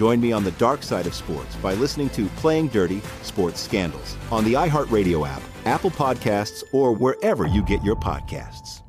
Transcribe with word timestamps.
Join 0.00 0.18
me 0.18 0.32
on 0.32 0.44
the 0.44 0.50
dark 0.52 0.82
side 0.82 1.06
of 1.06 1.12
sports 1.12 1.54
by 1.56 1.74
listening 1.74 2.08
to 2.10 2.24
Playing 2.36 2.68
Dirty 2.68 3.02
Sports 3.20 3.60
Scandals 3.60 4.16
on 4.32 4.44
the 4.44 4.54
iHeartRadio 4.54 5.28
app, 5.28 5.42
Apple 5.66 5.90
Podcasts, 5.90 6.64
or 6.72 6.94
wherever 6.94 7.46
you 7.46 7.62
get 7.62 7.84
your 7.84 7.96
podcasts. 7.96 8.80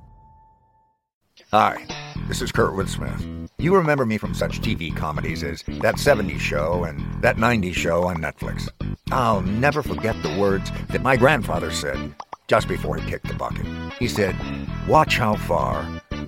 Hi, 1.51 1.85
this 2.29 2.41
is 2.41 2.53
Kurtwood 2.53 2.87
Smith. 2.87 3.49
You 3.57 3.75
remember 3.75 4.05
me 4.05 4.17
from 4.17 4.33
such 4.33 4.61
TV 4.61 4.95
comedies 4.95 5.43
as 5.43 5.63
That 5.81 5.95
70s 5.95 6.39
Show 6.39 6.85
and 6.85 7.21
That 7.21 7.35
90s 7.35 7.73
Show 7.73 8.05
on 8.05 8.15
Netflix. 8.15 8.69
I'll 9.11 9.41
never 9.41 9.83
forget 9.83 10.15
the 10.23 10.37
words 10.39 10.71
that 10.91 11.01
my 11.01 11.17
grandfather 11.17 11.71
said 11.71 12.15
just 12.47 12.69
before 12.69 12.95
he 12.95 13.11
kicked 13.11 13.27
the 13.27 13.33
bucket. 13.33 13.65
He 13.99 14.07
said, 14.07 14.33
Watch 14.87 15.17
how 15.17 15.35
far 15.35 16.01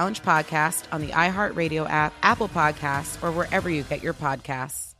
podcast 0.00 0.84
on 0.92 1.00
the 1.00 1.08
iHeartRadio 1.08 1.88
app, 1.88 2.12
Apple 2.22 2.48
Podcasts, 2.48 3.22
or 3.22 3.30
wherever 3.30 3.68
you 3.68 3.82
get 3.82 4.02
your 4.02 4.14
podcasts. 4.14 4.94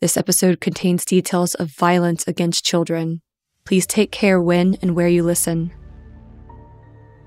This 0.00 0.16
episode 0.16 0.60
contains 0.60 1.04
details 1.04 1.54
of 1.54 1.68
violence 1.70 2.26
against 2.26 2.64
children. 2.64 3.20
Please 3.66 3.86
take 3.86 4.10
care 4.10 4.40
when 4.40 4.76
and 4.80 4.96
where 4.96 5.08
you 5.08 5.22
listen. 5.22 5.72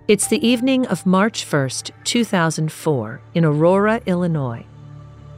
It's 0.07 0.27
the 0.27 0.45
evening 0.45 0.87
of 0.87 1.05
March 1.05 1.45
1st, 1.45 1.91
2004, 2.03 3.21
in 3.35 3.45
Aurora, 3.45 4.01
Illinois. 4.05 4.65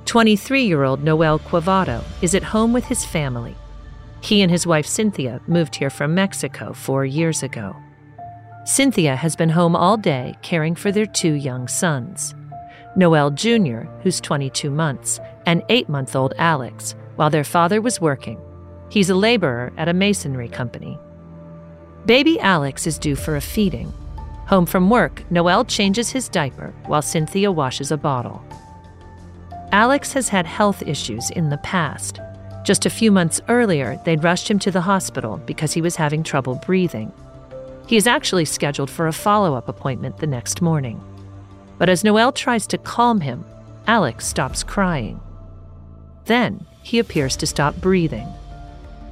23 0.05 0.63
year 0.63 0.83
old 0.83 1.03
Noel 1.03 1.39
Quavato 1.39 2.03
is 2.21 2.35
at 2.35 2.43
home 2.43 2.73
with 2.73 2.85
his 2.85 3.03
family. 3.03 3.55
He 4.25 4.41
and 4.41 4.49
his 4.49 4.65
wife 4.65 4.87
Cynthia 4.87 5.39
moved 5.45 5.75
here 5.75 5.91
from 5.91 6.15
Mexico 6.15 6.73
four 6.73 7.05
years 7.05 7.43
ago. 7.43 7.75
Cynthia 8.65 9.15
has 9.15 9.35
been 9.35 9.49
home 9.49 9.75
all 9.75 9.97
day 9.97 10.33
caring 10.41 10.73
for 10.73 10.91
their 10.91 11.05
two 11.05 11.33
young 11.33 11.67
sons 11.67 12.33
Noel 12.95 13.29
Jr., 13.29 13.81
who's 14.01 14.19
22 14.19 14.71
months, 14.71 15.19
and 15.45 15.61
eight 15.69 15.89
month 15.89 16.15
old 16.15 16.33
Alex, 16.39 16.95
while 17.17 17.29
their 17.29 17.43
father 17.43 17.79
was 17.81 18.01
working. 18.01 18.41
He's 18.89 19.11
a 19.11 19.15
laborer 19.15 19.71
at 19.77 19.89
a 19.89 19.93
masonry 19.93 20.49
company. 20.49 20.97
Baby 22.07 22.39
Alex 22.39 22.87
is 22.87 22.97
due 22.97 23.15
for 23.15 23.35
a 23.35 23.41
feeding. 23.41 23.93
Home 24.47 24.65
from 24.65 24.89
work, 24.89 25.21
Noel 25.29 25.63
changes 25.65 26.09
his 26.09 26.29
diaper 26.29 26.73
while 26.87 27.03
Cynthia 27.03 27.51
washes 27.51 27.91
a 27.91 27.97
bottle. 27.97 28.43
Alex 29.71 30.13
has 30.13 30.29
had 30.29 30.47
health 30.47 30.81
issues 30.81 31.29
in 31.29 31.49
the 31.49 31.59
past. 31.59 32.19
Just 32.65 32.87
a 32.87 32.89
few 32.89 33.11
months 33.11 33.41
earlier, 33.47 34.01
they'd 34.05 34.23
rushed 34.23 34.49
him 34.49 34.57
to 34.57 34.71
the 34.71 34.81
hospital 34.81 35.37
because 35.45 35.71
he 35.71 35.83
was 35.83 35.95
having 35.95 36.23
trouble 36.23 36.55
breathing. 36.65 37.13
He 37.85 37.95
is 37.95 38.07
actually 38.07 38.45
scheduled 38.45 38.89
for 38.89 39.05
a 39.05 39.13
follow 39.13 39.53
up 39.53 39.69
appointment 39.69 40.17
the 40.17 40.25
next 40.25 40.63
morning. 40.63 40.99
But 41.77 41.89
as 41.89 42.03
Noel 42.03 42.31
tries 42.31 42.65
to 42.67 42.79
calm 42.79 43.21
him, 43.21 43.45
Alex 43.85 44.25
stops 44.25 44.63
crying. 44.63 45.19
Then 46.25 46.65
he 46.81 46.97
appears 46.97 47.35
to 47.37 47.45
stop 47.45 47.75
breathing. 47.75 48.27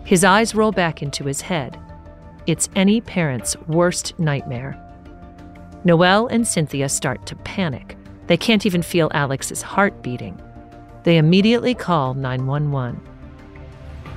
His 0.03 0.23
eyes 0.23 0.55
roll 0.55 0.71
back 0.71 1.03
into 1.03 1.25
his 1.25 1.41
head. 1.41 1.79
It's 2.47 2.69
any 2.75 3.01
parent's 3.01 3.55
worst 3.67 4.17
nightmare. 4.19 4.79
Noel 5.83 6.25
and 6.25 6.47
Cynthia 6.47 6.89
start 6.89 7.27
to 7.27 7.35
panic. 7.35 7.95
They 8.25 8.37
can't 8.37 8.65
even 8.65 8.81
feel 8.81 9.11
Alex's 9.13 9.61
heart 9.61 10.01
beating. 10.01 10.41
They 11.03 11.17
immediately 11.17 11.75
call 11.75 12.15
911. 12.15 13.12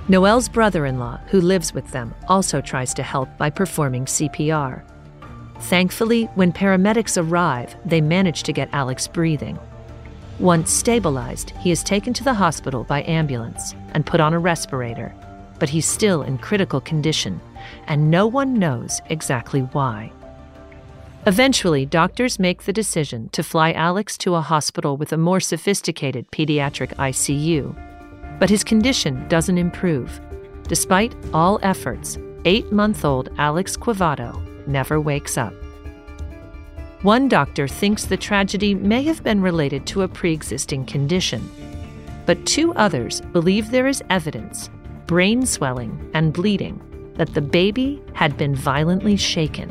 Noel's 0.08 0.48
brother 0.48 0.86
in 0.86 1.00
law, 1.00 1.18
who 1.26 1.40
lives 1.40 1.74
with 1.74 1.90
them, 1.90 2.14
also 2.28 2.60
tries 2.60 2.94
to 2.94 3.02
help 3.02 3.28
by 3.38 3.50
performing 3.50 4.04
CPR. 4.04 4.84
Thankfully, 5.62 6.26
when 6.36 6.52
paramedics 6.52 7.20
arrive, 7.20 7.74
they 7.84 8.00
manage 8.00 8.44
to 8.44 8.52
get 8.52 8.68
Alex 8.72 9.08
breathing. 9.08 9.58
Once 10.38 10.70
stabilized, 10.70 11.50
he 11.58 11.72
is 11.72 11.82
taken 11.82 12.12
to 12.12 12.22
the 12.22 12.34
hospital 12.34 12.84
by 12.84 13.02
ambulance 13.02 13.74
and 13.94 14.06
put 14.06 14.20
on 14.20 14.32
a 14.32 14.38
respirator, 14.38 15.12
but 15.58 15.70
he's 15.70 15.86
still 15.86 16.22
in 16.22 16.38
critical 16.38 16.80
condition, 16.80 17.40
and 17.88 18.08
no 18.08 18.28
one 18.28 18.54
knows 18.54 19.00
exactly 19.06 19.60
why. 19.60 20.12
Eventually, 21.26 21.84
doctors 21.84 22.38
make 22.38 22.62
the 22.62 22.72
decision 22.72 23.28
to 23.30 23.42
fly 23.42 23.72
Alex 23.72 24.16
to 24.18 24.36
a 24.36 24.40
hospital 24.40 24.96
with 24.96 25.12
a 25.12 25.16
more 25.16 25.40
sophisticated 25.40 26.30
pediatric 26.30 26.94
ICU. 26.94 27.74
But 28.38 28.50
his 28.50 28.64
condition 28.64 29.26
doesn't 29.28 29.58
improve. 29.58 30.20
Despite 30.68 31.14
all 31.32 31.58
efforts, 31.62 32.18
eight 32.44 32.70
month 32.72 33.04
old 33.04 33.28
Alex 33.38 33.76
Quavato 33.76 34.66
never 34.66 35.00
wakes 35.00 35.38
up. 35.38 35.54
One 37.02 37.28
doctor 37.28 37.68
thinks 37.68 38.04
the 38.04 38.16
tragedy 38.16 38.74
may 38.74 39.02
have 39.04 39.22
been 39.22 39.40
related 39.40 39.86
to 39.88 40.02
a 40.02 40.08
pre 40.08 40.32
existing 40.32 40.86
condition, 40.86 41.48
but 42.26 42.44
two 42.46 42.74
others 42.74 43.20
believe 43.20 43.70
there 43.70 43.86
is 43.86 44.02
evidence 44.10 44.70
brain 45.06 45.46
swelling 45.46 46.10
and 46.14 46.32
bleeding 46.32 46.82
that 47.14 47.32
the 47.32 47.40
baby 47.40 48.02
had 48.12 48.36
been 48.36 48.54
violently 48.54 49.16
shaken. 49.16 49.70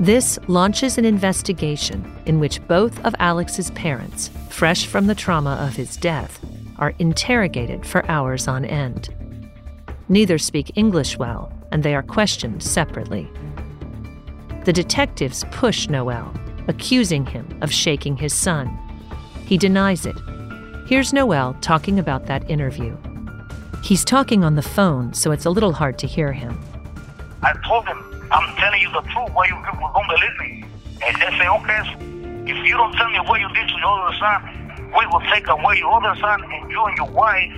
This 0.00 0.38
launches 0.48 0.98
an 0.98 1.04
investigation 1.04 2.04
in 2.26 2.40
which 2.40 2.66
both 2.68 3.04
of 3.04 3.14
Alex's 3.18 3.70
parents, 3.72 4.30
fresh 4.48 4.86
from 4.86 5.06
the 5.06 5.14
trauma 5.14 5.56
of 5.60 5.76
his 5.76 5.96
death, 5.96 6.40
are 6.78 6.94
interrogated 6.98 7.84
for 7.84 8.08
hours 8.10 8.48
on 8.48 8.64
end. 8.64 9.14
Neither 10.08 10.38
speak 10.38 10.72
English 10.76 11.18
well, 11.18 11.52
and 11.72 11.82
they 11.82 11.94
are 11.94 12.02
questioned 12.02 12.62
separately. 12.62 13.28
The 14.64 14.72
detectives 14.72 15.44
push 15.50 15.88
Noel, 15.88 16.32
accusing 16.66 17.26
him 17.26 17.46
of 17.62 17.72
shaking 17.72 18.16
his 18.16 18.34
son. 18.34 18.76
He 19.46 19.56
denies 19.56 20.06
it. 20.06 20.16
Here's 20.86 21.12
Noel 21.12 21.54
talking 21.60 21.98
about 21.98 22.26
that 22.26 22.48
interview. 22.50 22.96
He's 23.82 24.04
talking 24.04 24.44
on 24.44 24.56
the 24.56 24.62
phone, 24.62 25.14
so 25.14 25.30
it's 25.30 25.46
a 25.46 25.50
little 25.50 25.72
hard 25.72 25.98
to 25.98 26.06
hear 26.06 26.32
him. 26.32 26.58
I 27.42 27.52
told 27.66 27.86
him 27.86 28.08
I'm 28.30 28.56
telling 28.56 28.80
you 28.82 28.90
the 28.92 29.00
truth. 29.00 29.30
Why 29.32 29.46
you 29.46 29.56
people 29.70 29.90
don't 29.94 30.08
believe 30.08 30.38
me? 30.40 30.64
And 31.06 31.16
they 31.16 31.38
say, 31.38 31.48
okay, 31.48 31.80
if 32.50 32.66
you 32.66 32.76
don't 32.76 32.92
tell 32.94 33.08
me 33.10 33.18
what 33.20 33.40
you 33.40 33.48
did 33.54 33.68
to 33.68 33.78
your 33.78 34.12
son, 34.18 34.57
we 34.96 35.06
will 35.06 35.22
take 35.32 35.46
away 35.48 35.78
your 35.78 35.92
other 35.92 36.18
son, 36.20 36.42
and 36.44 36.70
you 36.70 36.84
and 36.84 36.96
your 36.96 37.10
wife 37.10 37.52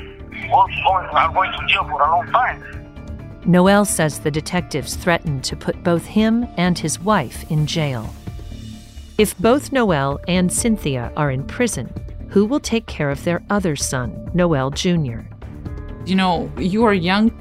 are 0.52 1.32
going 1.32 1.52
to 1.52 1.66
jail 1.66 1.84
for 1.84 2.02
a 2.02 2.10
long 2.10 2.26
time. 2.28 2.80
Noel 3.46 3.84
says 3.84 4.20
the 4.20 4.30
detectives 4.30 4.96
threatened 4.96 5.44
to 5.44 5.56
put 5.56 5.82
both 5.82 6.04
him 6.04 6.46
and 6.56 6.78
his 6.78 7.00
wife 7.00 7.50
in 7.50 7.66
jail. 7.66 8.12
If 9.18 9.36
both 9.38 9.72
Noel 9.72 10.20
and 10.28 10.52
Cynthia 10.52 11.12
are 11.16 11.30
in 11.30 11.44
prison, 11.44 11.92
who 12.28 12.44
will 12.44 12.60
take 12.60 12.86
care 12.86 13.10
of 13.10 13.24
their 13.24 13.42
other 13.50 13.76
son, 13.76 14.30
Noel 14.34 14.70
Jr.? 14.70 15.20
You 16.06 16.14
know, 16.14 16.50
you 16.58 16.84
are 16.84 16.92
a 16.92 16.96
young 16.96 17.32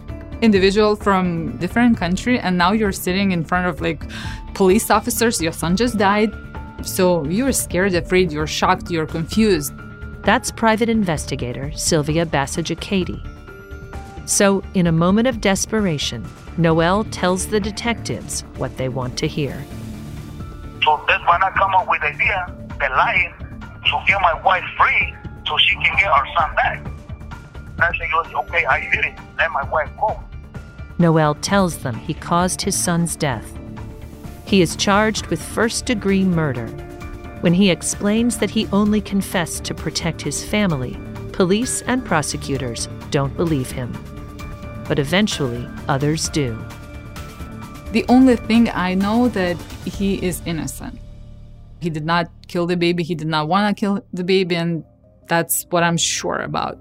individual 0.41 0.95
from 0.95 1.57
different 1.57 1.97
country 1.97 2.39
and 2.39 2.57
now 2.57 2.71
you're 2.71 2.91
sitting 2.91 3.31
in 3.31 3.43
front 3.43 3.67
of 3.67 3.81
like 3.81 4.01
police 4.53 4.89
officers 4.89 5.41
your 5.41 5.51
son 5.51 5.75
just 5.75 5.97
died 5.97 6.31
so 6.83 7.25
you're 7.25 7.51
scared 7.51 7.93
afraid 7.93 8.31
you're 8.31 8.47
shocked 8.47 8.89
you're 8.89 9.07
confused 9.07 9.73
that's 10.23 10.51
private 10.51 10.89
investigator 10.89 11.71
sylvia 11.73 12.25
bassage 12.25 12.75
So, 14.25 14.61
in 14.75 14.85
a 14.85 14.91
moment 14.91 15.27
of 15.27 15.41
desperation, 15.41 16.23
Noel 16.57 17.05
tells 17.05 17.47
the 17.47 17.59
detectives 17.59 18.41
what 18.57 18.75
they 18.77 18.89
want 18.89 19.17
to 19.17 19.27
hear. 19.27 19.55
So 20.83 21.01
that's 21.07 21.25
when 21.25 21.41
I 21.41 21.49
come 21.57 21.73
up 21.73 21.87
with 21.87 22.01
the 22.01 22.07
idea, 22.07 22.55
the 22.79 22.89
lying, 22.89 23.33
to 23.39 24.03
get 24.07 24.21
my 24.21 24.39
wife 24.43 24.63
free 24.77 25.15
so 25.47 25.57
she 25.57 25.75
can 25.75 25.97
get 25.97 26.07
our 26.07 26.27
son 26.37 26.55
back. 26.55 26.85
And 27.55 27.81
I 27.81 27.91
say, 27.97 28.35
okay, 28.35 28.65
I 28.65 28.89
did 28.91 29.05
it. 29.05 29.13
Let 29.37 29.51
my 29.51 29.63
wife 29.71 29.89
go. 29.99 30.21
Noel 30.99 31.35
tells 31.35 31.77
them 31.79 31.95
he 31.95 32.13
caused 32.13 32.61
his 32.61 32.77
son's 32.77 33.15
death. 33.15 33.58
He 34.49 34.63
is 34.63 34.75
charged 34.75 35.27
with 35.27 35.39
first 35.39 35.85
degree 35.85 36.23
murder. 36.23 36.65
When 37.41 37.53
he 37.53 37.69
explains 37.69 38.39
that 38.39 38.49
he 38.49 38.65
only 38.73 38.99
confessed 38.99 39.63
to 39.65 39.75
protect 39.75 40.23
his 40.23 40.43
family, 40.43 40.97
police 41.33 41.83
and 41.83 42.03
prosecutors 42.03 42.87
don't 43.11 43.37
believe 43.37 43.69
him. 43.69 43.93
But 44.87 44.97
eventually, 44.97 45.67
others 45.87 46.29
do. 46.29 46.57
The 47.91 48.03
only 48.09 48.37
thing 48.37 48.69
I 48.69 48.95
know 48.95 49.27
that 49.27 49.55
he 49.85 50.15
is 50.25 50.41
innocent. 50.47 50.99
He 51.79 51.91
did 51.91 52.07
not 52.07 52.25
kill 52.47 52.65
the 52.65 52.75
baby, 52.75 53.03
he 53.03 53.13
did 53.13 53.27
not 53.27 53.47
want 53.47 53.77
to 53.77 53.79
kill 53.79 54.03
the 54.13 54.23
baby, 54.23 54.55
and 54.55 54.83
that's 55.27 55.67
what 55.69 55.83
I'm 55.83 55.97
sure 55.97 56.39
about. 56.39 56.79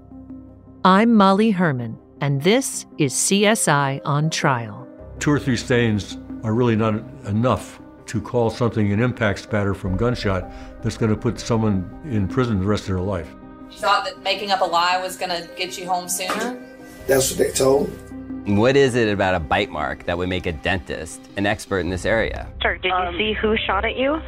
I'm 0.83 1.13
Molly 1.13 1.51
Herman, 1.51 1.99
and 2.19 2.41
this 2.41 2.87
is 2.97 3.13
CSI 3.13 4.01
on 4.05 4.31
Trial. 4.31 4.87
Two 5.19 5.29
or 5.29 5.37
three 5.37 5.57
stains 5.57 6.17
are 6.43 6.53
really 6.53 6.75
not 6.75 6.95
enough 7.25 7.79
to 8.07 8.21
call 8.21 8.49
something 8.49 8.91
an 8.91 8.99
impact 8.99 9.39
spatter 9.39 9.73
from 9.73 9.95
gunshot 9.95 10.49
that's 10.81 10.97
going 10.97 11.11
to 11.11 11.17
put 11.17 11.39
someone 11.39 11.89
in 12.05 12.27
prison 12.27 12.59
the 12.59 12.65
rest 12.65 12.83
of 12.83 12.95
their 12.95 12.99
life. 12.99 13.29
You 13.69 13.77
thought 13.77 14.05
that 14.05 14.23
making 14.23 14.49
up 14.49 14.61
a 14.61 14.65
lie 14.65 14.99
was 15.01 15.15
going 15.15 15.29
to 15.29 15.47
get 15.55 15.77
you 15.77 15.87
home 15.87 16.09
sooner? 16.09 16.59
That's 17.07 17.29
what 17.29 17.37
they 17.37 17.51
told 17.51 17.89
me. 17.89 18.55
What 18.55 18.75
is 18.75 18.95
it 18.95 19.09
about 19.09 19.35
a 19.35 19.39
bite 19.39 19.69
mark 19.69 20.05
that 20.05 20.17
would 20.17 20.29
make 20.29 20.47
a 20.47 20.53
dentist 20.53 21.21
an 21.37 21.45
expert 21.45 21.79
in 21.79 21.89
this 21.89 22.03
area? 22.03 22.51
Sir, 22.63 22.77
did 22.77 22.85
you 22.85 22.93
um, 22.93 23.15
see 23.15 23.33
who 23.33 23.55
shot 23.67 23.85
at 23.85 23.95
you? 23.95 24.19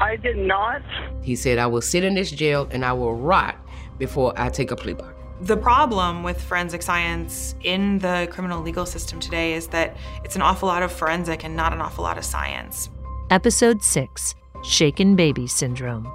I 0.00 0.16
did 0.22 0.36
not. 0.36 0.82
He 1.22 1.34
said, 1.34 1.58
I 1.58 1.66
will 1.66 1.80
sit 1.80 2.04
in 2.04 2.14
this 2.14 2.30
jail 2.30 2.68
and 2.70 2.84
I 2.84 2.92
will 2.92 3.16
rot 3.16 3.56
before 3.98 4.32
I 4.36 4.50
take 4.50 4.70
a 4.70 4.76
plea 4.76 4.92
bargain. 4.92 5.17
The 5.40 5.56
problem 5.56 6.24
with 6.24 6.42
forensic 6.42 6.82
science 6.82 7.54
in 7.62 8.00
the 8.00 8.26
criminal 8.30 8.60
legal 8.60 8.84
system 8.84 9.20
today 9.20 9.54
is 9.54 9.68
that 9.68 9.96
it's 10.24 10.34
an 10.34 10.42
awful 10.42 10.66
lot 10.66 10.82
of 10.82 10.90
forensic 10.90 11.44
and 11.44 11.54
not 11.54 11.72
an 11.72 11.80
awful 11.80 12.02
lot 12.02 12.18
of 12.18 12.24
science. 12.24 12.90
Episode 13.30 13.82
6 13.82 14.34
Shaken 14.64 15.14
Baby 15.14 15.46
Syndrome. 15.46 16.10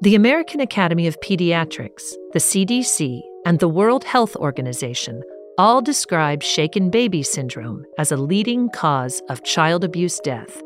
The 0.00 0.14
American 0.14 0.60
Academy 0.60 1.06
of 1.06 1.20
Pediatrics, 1.20 2.14
the 2.32 2.38
CDC, 2.38 3.20
and 3.44 3.58
the 3.58 3.68
World 3.68 4.04
Health 4.04 4.34
Organization 4.36 5.22
all 5.62 5.80
describe 5.80 6.42
shaken 6.42 6.90
baby 6.90 7.22
syndrome 7.22 7.86
as 7.96 8.10
a 8.10 8.16
leading 8.16 8.68
cause 8.70 9.22
of 9.28 9.44
child 9.44 9.84
abuse 9.84 10.18
death. 10.18 10.60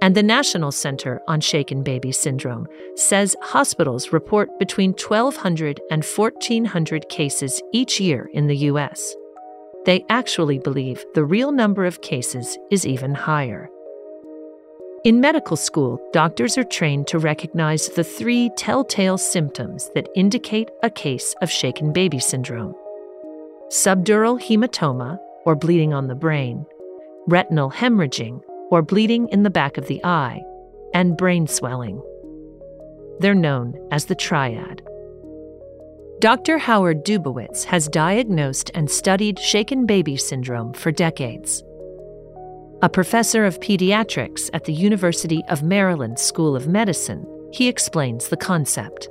And 0.00 0.14
the 0.14 0.22
National 0.22 0.70
Center 0.70 1.20
on 1.26 1.40
Shaken 1.40 1.82
Baby 1.82 2.12
Syndrome 2.12 2.68
says 2.94 3.34
hospitals 3.42 4.12
report 4.12 4.56
between 4.60 4.92
1,200 4.92 5.80
and 5.90 6.04
1,400 6.04 7.08
cases 7.08 7.60
each 7.72 7.98
year 7.98 8.30
in 8.32 8.46
the 8.46 8.56
U.S. 8.70 9.16
They 9.84 10.04
actually 10.08 10.60
believe 10.60 11.04
the 11.14 11.24
real 11.24 11.50
number 11.50 11.84
of 11.84 12.00
cases 12.00 12.56
is 12.70 12.86
even 12.86 13.14
higher. 13.16 13.68
In 15.02 15.20
medical 15.20 15.56
school, 15.56 16.00
doctors 16.12 16.56
are 16.56 16.62
trained 16.62 17.08
to 17.08 17.18
recognize 17.18 17.88
the 17.88 18.04
three 18.04 18.48
telltale 18.56 19.18
symptoms 19.18 19.90
that 19.96 20.08
indicate 20.14 20.70
a 20.84 20.90
case 20.90 21.34
of 21.42 21.50
shaken 21.50 21.92
baby 21.92 22.20
syndrome 22.20 22.76
subdural 23.70 24.40
hematoma, 24.40 25.18
or 25.46 25.54
bleeding 25.54 25.94
on 25.94 26.06
the 26.06 26.14
brain, 26.14 26.66
retinal 27.26 27.70
hemorrhaging, 27.70 28.42
or 28.70 28.82
bleeding 28.82 29.28
in 29.28 29.42
the 29.42 29.50
back 29.50 29.78
of 29.78 29.86
the 29.86 30.04
eye, 30.04 30.40
and 30.92 31.16
brain 31.16 31.46
swelling. 31.46 32.02
They're 33.20 33.34
known 33.34 33.74
as 33.90 34.06
the 34.06 34.14
triad. 34.14 34.82
Dr. 36.20 36.58
Howard 36.58 37.04
Dubowitz 37.04 37.64
has 37.64 37.88
diagnosed 37.88 38.70
and 38.74 38.90
studied 38.90 39.38
shaken 39.38 39.86
baby 39.86 40.16
syndrome 40.16 40.74
for 40.74 40.92
decades 40.92 41.64
a 42.82 42.88
professor 42.88 43.44
of 43.44 43.60
pediatrics 43.60 44.48
at 44.54 44.64
the 44.64 44.72
University 44.72 45.44
of 45.48 45.62
Maryland 45.62 46.18
School 46.18 46.56
of 46.56 46.66
Medicine, 46.66 47.26
he 47.52 47.68
explains 47.68 48.28
the 48.28 48.38
concept. 48.38 49.08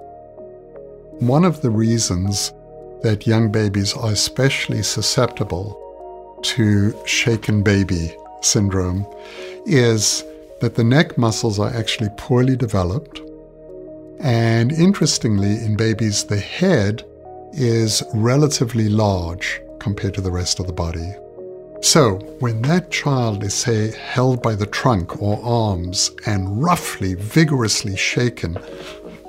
One 1.20 1.46
of 1.46 1.62
the 1.62 1.70
reasons 1.70 2.52
that 3.01 3.28
young 3.28 3.51
babies 3.51 3.94
are 3.96 4.12
especially 4.12 4.84
susceptible 4.84 5.78
to 6.44 6.94
shaken 7.06 7.63
baby 7.63 8.16
syndrome 8.42 9.06
is 9.66 10.24
that 10.62 10.75
the 10.75 10.84
neck 10.84 11.18
muscles 11.18 11.60
are 11.60 11.74
actually 11.74 12.10
poorly 12.18 12.56
developed. 12.56 13.22
And 14.19 14.72
interestingly, 14.72 15.51
in 15.51 15.78
babies, 15.78 16.25
the 16.25 16.40
head 16.40 17.04
is 17.54 18.04
relatively 18.13 18.90
large 18.90 19.62
compared 19.80 20.13
to 20.16 20.22
the 20.22 20.31
rest 20.31 20.60
of 20.60 20.68
the 20.68 20.74
body. 20.74 21.13
So, 21.81 22.16
when 22.40 22.62
that 22.63 22.92
child 22.92 23.44
is, 23.44 23.54
say, 23.54 23.92
held 23.92 24.42
by 24.42 24.56
the 24.56 24.66
trunk 24.66 25.22
or 25.22 25.40
arms 25.42 26.12
and 26.25 26.62
roughly, 26.62 27.16
vigorously 27.16 27.96
shaken, 27.96 28.57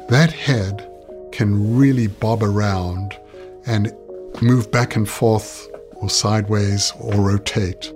that 0.08 0.32
head 0.32 0.88
can 1.30 1.76
really 1.76 2.08
bob 2.08 2.42
around 2.42 3.16
and 3.66 3.92
move 4.40 4.70
back 4.70 4.96
and 4.96 5.08
forth 5.08 5.68
or 5.94 6.08
sideways 6.08 6.92
or 7.00 7.14
rotate. 7.14 7.92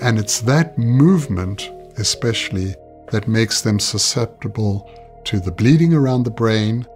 And 0.00 0.18
it's 0.18 0.40
that 0.42 0.78
movement, 0.78 1.70
especially, 1.98 2.74
that 3.10 3.28
makes 3.28 3.62
them 3.62 3.78
susceptible 3.78 4.90
to 5.24 5.40
the 5.40 5.50
bleeding 5.52 5.92
around 5.92 6.22
the 6.22 6.30
brain 6.30 6.86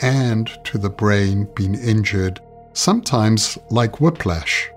and 0.00 0.50
to 0.64 0.78
the 0.78 0.90
brain 0.90 1.48
being 1.54 1.74
injured, 1.74 2.40
sometimes 2.72 3.56
like 3.70 4.00
whiplash. 4.00 4.70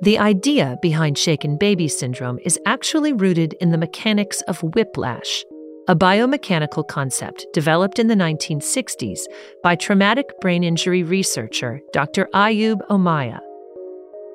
The 0.00 0.18
idea 0.18 0.78
behind 0.80 1.18
shaken 1.18 1.58
baby 1.58 1.88
syndrome 1.88 2.38
is 2.44 2.58
actually 2.64 3.12
rooted 3.12 3.54
in 3.54 3.72
the 3.72 3.78
mechanics 3.78 4.40
of 4.42 4.62
whiplash, 4.62 5.44
a 5.88 5.96
biomechanical 5.96 6.86
concept 6.86 7.46
developed 7.54 7.98
in 7.98 8.08
the 8.08 8.14
1960s 8.14 9.20
by 9.62 9.74
traumatic 9.74 10.38
brain 10.40 10.62
injury 10.62 11.02
researcher 11.02 11.80
Dr. 11.92 12.28
Ayub 12.34 12.86
Ommaya. 12.90 13.40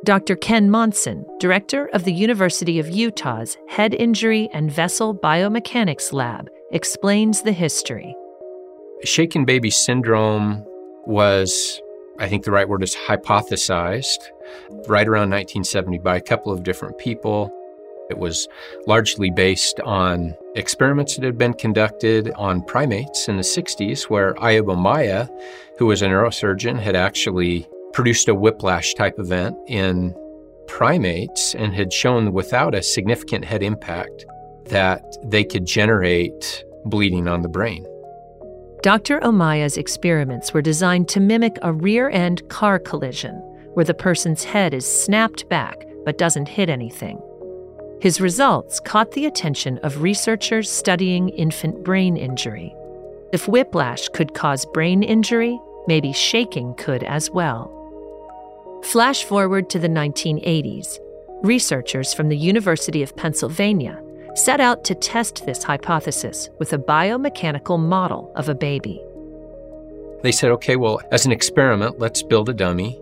Dr. 0.04 0.36
Ken 0.36 0.70
Monson, 0.70 1.26
director 1.40 1.86
of 1.94 2.06
the 2.06 2.12
University 2.12 2.80
of 2.80 2.90
Utah's 2.90 3.56
Head 3.70 3.94
Injury 3.94 4.50
and 4.52 4.72
Vessel 4.72 5.16
Biomechanics 5.16 6.12
Lab, 6.12 6.50
explains 6.72 7.44
the 7.44 7.54
history. 7.54 8.16
Shaken 9.04 9.46
baby 9.46 9.70
syndrome 9.70 10.66
was 11.06 11.80
I 12.20 12.28
think 12.30 12.46
the 12.46 12.52
right 12.52 12.68
word 12.68 12.84
is 12.84 12.96
hypothesized, 12.96 14.30
right 14.88 15.08
around 15.08 15.30
1970 15.30 16.00
by 16.00 16.18
a 16.18 16.22
couple 16.22 16.52
of 16.52 16.64
different 16.64 16.98
people. 16.98 17.52
It 18.10 18.18
was 18.18 18.48
largely 18.86 19.32
based 19.32 19.80
on 19.82 20.36
experiments 20.56 21.16
that 21.16 21.26
had 21.26 21.38
been 21.38 21.54
conducted 21.54 22.32
on 22.36 22.64
primates 22.64 23.28
in 23.28 23.38
the 23.38 23.44
60s, 23.44 24.04
where 24.04 24.34
Ayub 24.36 24.66
Ommaya, 24.66 25.30
who 25.78 25.86
was 25.86 26.02
a 26.02 26.08
neurosurgeon, 26.08 26.80
had 26.80 26.96
actually 26.96 27.68
produced 27.94 28.28
a 28.28 28.36
whiplash 28.36 28.94
type 28.94 29.20
event 29.20 29.56
in 29.68 30.16
primates 30.68 31.56
and 31.56 31.74
had 31.74 31.94
shown 31.94 32.34
without 32.34 32.76
a 32.76 32.84
significant 32.84 33.46
head 33.46 33.64
impact 33.64 34.26
that 34.66 35.04
they 35.24 35.44
could 35.44 35.66
generate 35.66 36.64
bleeding 36.86 37.28
on 37.28 37.42
the 37.42 37.50
brain. 37.50 37.86
Dr. 38.82 39.20
Ommaya's 39.22 39.78
experiments 39.78 40.54
were 40.54 40.62
designed 40.62 41.08
to 41.10 41.20
mimic 41.20 41.58
a 41.62 41.72
rear 41.72 42.10
end 42.10 42.48
car 42.50 42.80
collision, 42.80 43.36
where 43.74 43.86
the 43.86 43.94
person's 43.94 44.44
head 44.44 44.74
is 44.74 44.86
snapped 44.86 45.48
back 45.48 45.86
but 46.04 46.18
doesn't 46.18 46.50
hit 46.50 46.70
anything. 46.70 47.22
His 48.00 48.20
results 48.20 48.80
caught 48.80 49.12
the 49.12 49.26
attention 49.26 49.78
of 49.80 50.02
researchers 50.02 50.70
studying 50.70 51.30
infant 51.30 51.84
brain 51.84 52.18
injury. 52.18 52.76
If 53.32 53.48
whiplash 53.48 54.10
could 54.10 54.34
cause 54.34 54.66
brain 54.66 55.04
injury, 55.04 55.60
maybe 55.88 56.12
shaking 56.14 56.76
could 56.76 57.04
as 57.04 57.32
well. 57.32 57.72
Flash 58.84 59.24
forward 59.24 59.70
to 59.70 59.80
the 59.80 59.88
1980s. 59.88 61.00
Researchers 61.42 62.14
from 62.14 62.30
the 62.30 62.38
University 62.38 63.02
of 63.02 63.16
Pennsylvania 63.16 64.02
set 64.36 64.60
out 64.60 64.84
to 64.84 64.96
test 64.96 65.46
this 65.46 65.64
hypothesis 65.64 66.50
with 66.60 66.74
a 66.74 66.78
biomechanical 66.78 67.80
model 67.80 68.32
of 68.36 68.50
a 68.50 68.56
baby. 68.56 69.02
They 70.24 70.32
said, 70.32 70.52
okay, 70.52 70.78
well, 70.78 71.02
as 71.12 71.26
an 71.26 71.32
experiment, 71.32 72.00
let's 72.00 72.24
build 72.24 72.50
a 72.50 72.54
dummy 72.54 73.00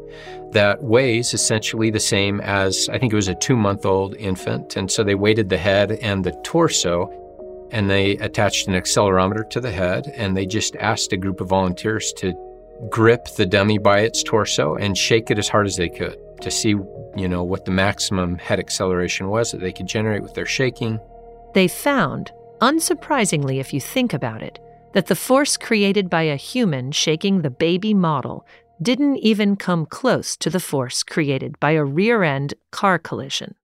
that 0.51 0.83
weighs 0.83 1.33
essentially 1.33 1.89
the 1.89 1.99
same 1.99 2.41
as 2.41 2.89
I 2.91 2.97
think 2.97 3.13
it 3.13 3.15
was 3.15 3.29
a 3.29 3.35
two 3.35 3.55
month 3.55 3.85
old 3.85 4.15
infant. 4.15 4.75
And 4.75 4.91
so 4.91 5.03
they 5.03 5.15
weighted 5.15 5.47
the 5.49 5.57
head 5.57 5.93
and 6.01 6.23
the 6.23 6.33
torso. 6.43 7.09
and 7.71 7.89
they 7.89 8.17
attached 8.17 8.67
an 8.67 8.73
accelerometer 8.73 9.49
to 9.49 9.61
the 9.61 9.71
head 9.71 10.11
and 10.17 10.35
they 10.35 10.45
just 10.45 10.75
asked 10.75 11.13
a 11.13 11.17
group 11.17 11.39
of 11.39 11.47
volunteers 11.47 12.11
to 12.17 12.33
grip 12.89 13.25
the 13.37 13.45
dummy 13.45 13.77
by 13.77 13.99
its 13.99 14.23
torso 14.23 14.75
and 14.75 14.97
shake 14.97 15.31
it 15.31 15.39
as 15.39 15.47
hard 15.47 15.67
as 15.67 15.77
they 15.77 15.87
could 15.87 16.17
to 16.41 16.51
see, 16.51 16.75
you 17.15 17.29
know, 17.29 17.43
what 17.43 17.63
the 17.63 17.71
maximum 17.71 18.37
head 18.37 18.59
acceleration 18.59 19.29
was 19.29 19.51
that 19.51 19.61
they 19.61 19.71
could 19.71 19.87
generate 19.87 20.23
with 20.23 20.33
their 20.33 20.45
shaking. 20.45 20.99
They 21.53 21.67
found, 21.67 22.31
unsurprisingly 22.59 23.59
if 23.59 23.73
you 23.73 23.79
think 23.79 24.13
about 24.13 24.41
it, 24.41 24.59
that 24.93 25.07
the 25.07 25.15
force 25.15 25.57
created 25.57 26.09
by 26.09 26.23
a 26.23 26.35
human 26.35 26.91
shaking 26.91 27.41
the 27.41 27.49
baby 27.49 27.93
model 27.93 28.45
didn't 28.81 29.17
even 29.17 29.55
come 29.55 29.85
close 29.85 30.35
to 30.37 30.49
the 30.49 30.59
force 30.59 31.03
created 31.03 31.59
by 31.59 31.71
a 31.71 31.83
rear 31.83 32.23
end 32.23 32.53
car 32.71 32.97
collision. 32.97 33.55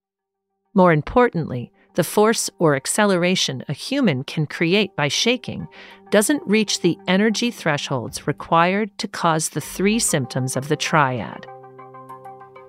More 0.74 0.94
importantly, 0.94 1.72
the 1.96 2.04
force 2.04 2.50
or 2.60 2.76
acceleration 2.76 3.64
a 3.68 3.74
human 3.74 4.24
can 4.24 4.46
create 4.46 4.96
by 4.96 5.08
shaking 5.08 5.68
doesn't 6.12 6.46
reach 6.46 6.82
the 6.82 6.98
energy 7.08 7.50
thresholds 7.50 8.28
required 8.28 8.96
to 9.00 9.08
cause 9.08 9.50
the 9.50 9.62
three 9.62 9.98
symptoms 9.98 10.56
of 10.56 10.68
the 10.68 10.76
triad. 10.76 11.48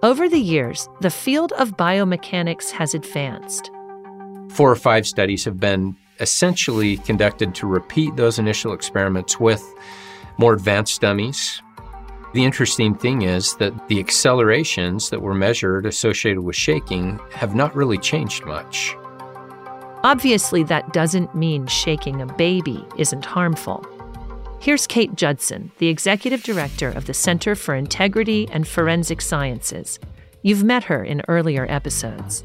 Over 0.03 0.29
the 0.29 0.41
years, 0.41 0.89
the 1.01 1.11
field 1.11 1.53
of 1.53 1.77
biomechanics 1.77 2.71
has 2.71 2.95
advanced. 2.95 3.71
Four 4.49 4.71
or 4.71 4.77
five 4.77 5.07
studies 5.07 5.45
have 5.45 5.61
been 5.61 5.97
essentially 6.21 6.97
conducted 6.99 7.55
to 7.57 7.67
repeat 7.67 8.17
those 8.17 8.39
initial 8.39 8.73
experiments 8.73 9.39
with 9.39 9.63
more 10.37 10.55
advanced 10.55 11.01
dummies. 11.01 11.63
The 12.35 12.45
interesting 12.45 12.95
thing 12.95 13.23
is 13.23 13.57
that 13.57 13.89
the 13.89 13.99
accelerations 13.99 15.11
that 15.11 15.23
were 15.23 15.35
measured 15.35 15.87
associated 15.87 16.43
with 16.43 16.57
shaking 16.57 17.19
have 17.33 17.55
not 17.55 17.75
really 17.75 17.99
changed 17.99 18.45
much. 18.45 18.95
Obviously, 20.05 20.63
that 20.65 20.93
doesn't 20.93 21.35
mean 21.35 21.67
shaking 21.67 22.21
a 22.21 22.27
baby 22.27 22.85
isn't 22.97 23.25
harmful. 23.25 23.85
Here's 24.61 24.87
Kate 24.87 25.15
Judson, 25.15 25.73
the 25.79 25.89
executive 25.89 26.43
director 26.43 26.89
of 26.89 27.07
the 27.07 27.15
Center 27.15 27.55
for 27.55 27.75
Integrity 27.75 28.49
and 28.53 28.67
Forensic 28.67 29.21
Sciences. 29.21 29.99
You've 30.43 30.65
met 30.65 30.85
her 30.85 31.03
in 31.03 31.23
earlier 31.29 31.67
episodes. 31.69 32.45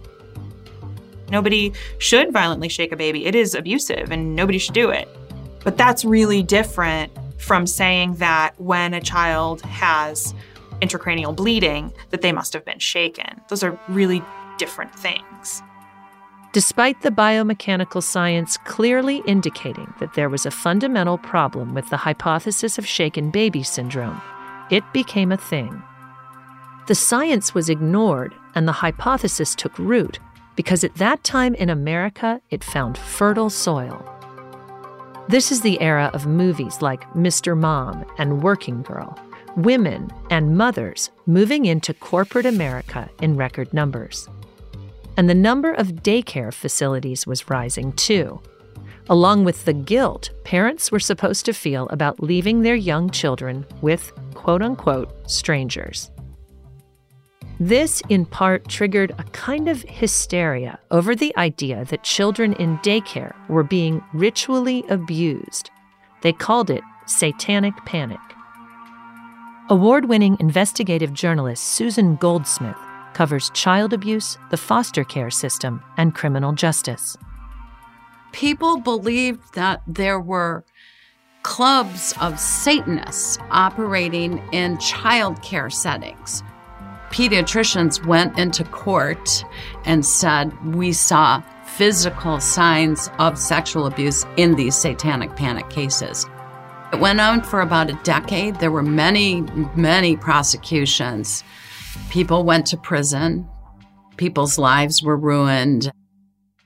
Nobody 1.34 1.74
should 1.98 2.32
violently 2.32 2.70
shake 2.70 2.92
a 2.92 2.96
baby. 2.96 3.26
It 3.26 3.34
is 3.34 3.56
abusive 3.56 4.12
and 4.12 4.36
nobody 4.36 4.60
should 4.60 4.76
do 4.76 4.92
it. 4.92 5.10
But 5.64 5.78
that's 5.78 6.06
really 6.06 6.44
different 6.44 7.12
from 7.40 7.66
saying 7.66 8.18
that 8.18 8.52
when 8.62 8.94
a 8.94 9.02
child 9.02 9.64
has 9.64 10.36
intracranial 10.80 11.36
bleeding 11.36 11.92
that 12.12 12.22
they 12.22 12.32
must 12.32 12.54
have 12.54 12.64
been 12.64 12.78
shaken. 12.78 13.42
Those 13.50 13.64
are 13.64 13.80
really 13.88 14.22
different 14.60 14.94
things. 14.94 15.64
Despite 16.52 17.02
the 17.02 17.10
biomechanical 17.10 18.04
science 18.04 18.58
clearly 18.66 19.24
indicating 19.26 19.92
that 20.00 20.14
there 20.14 20.30
was 20.30 20.46
a 20.46 20.52
fundamental 20.52 21.18
problem 21.18 21.74
with 21.74 21.90
the 21.90 21.98
hypothesis 21.98 22.78
of 22.78 22.86
shaken 22.86 23.32
baby 23.32 23.64
syndrome, 23.64 24.22
it 24.70 24.84
became 24.94 25.32
a 25.32 25.38
thing. 25.38 25.82
The 26.88 26.96
science 26.96 27.56
was 27.56 27.70
ignored 27.70 28.36
and 28.54 28.68
the 28.68 28.72
hypothesis 28.84 29.56
took 29.56 29.76
root 29.80 30.20
because 30.56 30.84
at 30.84 30.96
that 30.96 31.24
time 31.24 31.56
in 31.56 31.70
America 31.70 32.42
it 32.50 32.64
found 32.64 32.98
fertile 32.98 33.50
soil. 33.50 34.10
This 35.28 35.52
is 35.52 35.62
the 35.62 35.80
era 35.82 36.10
of 36.14 36.28
movies 36.28 36.82
like 36.82 37.10
Mr. 37.14 37.58
Mom 37.58 38.06
and 38.18 38.44
Working 38.44 38.82
Girl, 38.82 39.18
women 39.56 40.12
and 40.30 40.58
mothers 40.58 41.12
moving 41.26 41.66
into 41.66 41.94
corporate 41.94 42.46
America 42.46 43.10
in 43.22 43.38
record 43.38 43.74
numbers 43.74 44.28
and 45.18 45.30
the 45.30 45.36
number 45.36 45.74
of 45.74 46.04
daycare 46.04 46.54
facilities 46.54 47.28
was 47.28 47.50
rising 47.50 47.92
too. 47.94 48.42
Along 49.10 49.44
with 49.44 49.66
the 49.66 49.74
guilt 49.74 50.32
parents 50.44 50.92
were 50.92 51.00
supposed 51.00 51.46
to 51.46 51.54
feel 51.54 51.88
about 51.90 52.22
leaving 52.22 52.62
their 52.62 52.76
young 52.76 53.10
children 53.10 53.66
with 53.82 54.12
quote 54.34 54.62
unquote 54.62 55.30
strangers. 55.30 56.10
This, 57.64 58.04
in 58.10 58.26
part, 58.26 58.68
triggered 58.68 59.16
a 59.18 59.24
kind 59.24 59.70
of 59.70 59.84
hysteria 59.84 60.80
over 60.92 61.16
the 61.16 61.34
idea 61.38 61.86
that 61.86 62.04
children 62.04 62.52
in 62.56 62.78
daycare 62.80 63.34
were 63.48 63.64
being 63.64 64.04
ritually 64.14 64.84
abused. 64.90 65.72
They 66.24 66.34
called 66.34 66.70
it 66.70 66.84
satanic 67.06 67.74
panic. 67.86 68.20
Award 69.70 70.10
winning 70.10 70.36
investigative 70.42 71.14
journalist 71.14 71.64
Susan 71.64 72.18
Goldsmith 72.18 72.76
covers 73.14 73.50
child 73.52 73.94
abuse, 73.94 74.38
the 74.52 74.58
foster 74.58 75.06
care 75.06 75.32
system, 75.32 75.82
and 75.96 76.14
criminal 76.14 76.52
justice. 76.52 77.16
People 78.34 78.82
believed 78.82 79.54
that 79.54 79.82
there 79.88 80.20
were 80.20 80.66
clubs 81.44 82.14
of 82.20 82.42
Satanists 82.42 83.38
operating 83.52 84.40
in 84.52 84.78
child 84.80 85.42
care 85.42 85.70
settings. 85.70 86.44
Pediatricians 87.14 88.06
went 88.06 88.38
into 88.38 88.64
court 88.66 89.46
and 89.86 90.06
said, 90.06 90.52
We 90.76 90.92
saw 90.92 91.42
physical 91.66 92.40
signs 92.40 93.10
of 93.20 93.38
sexual 93.38 93.86
abuse 93.86 94.26
in 94.36 94.56
these 94.56 94.76
satanic 94.76 95.36
panic 95.36 95.70
cases. 95.70 96.26
It 96.92 97.00
went 97.00 97.22
on 97.22 97.42
for 97.42 97.62
about 97.62 97.90
a 97.90 98.00
decade. 98.04 98.60
There 98.60 98.72
were 98.72 98.84
many, 98.84 99.42
many 99.76 100.18
prosecutions 100.18 101.44
People 102.10 102.44
went 102.44 102.68
to 102.68 102.78
prison, 102.78 103.48
people's 104.18 104.58
lives 104.58 105.02
were 105.02 105.18
ruined. 105.18 105.92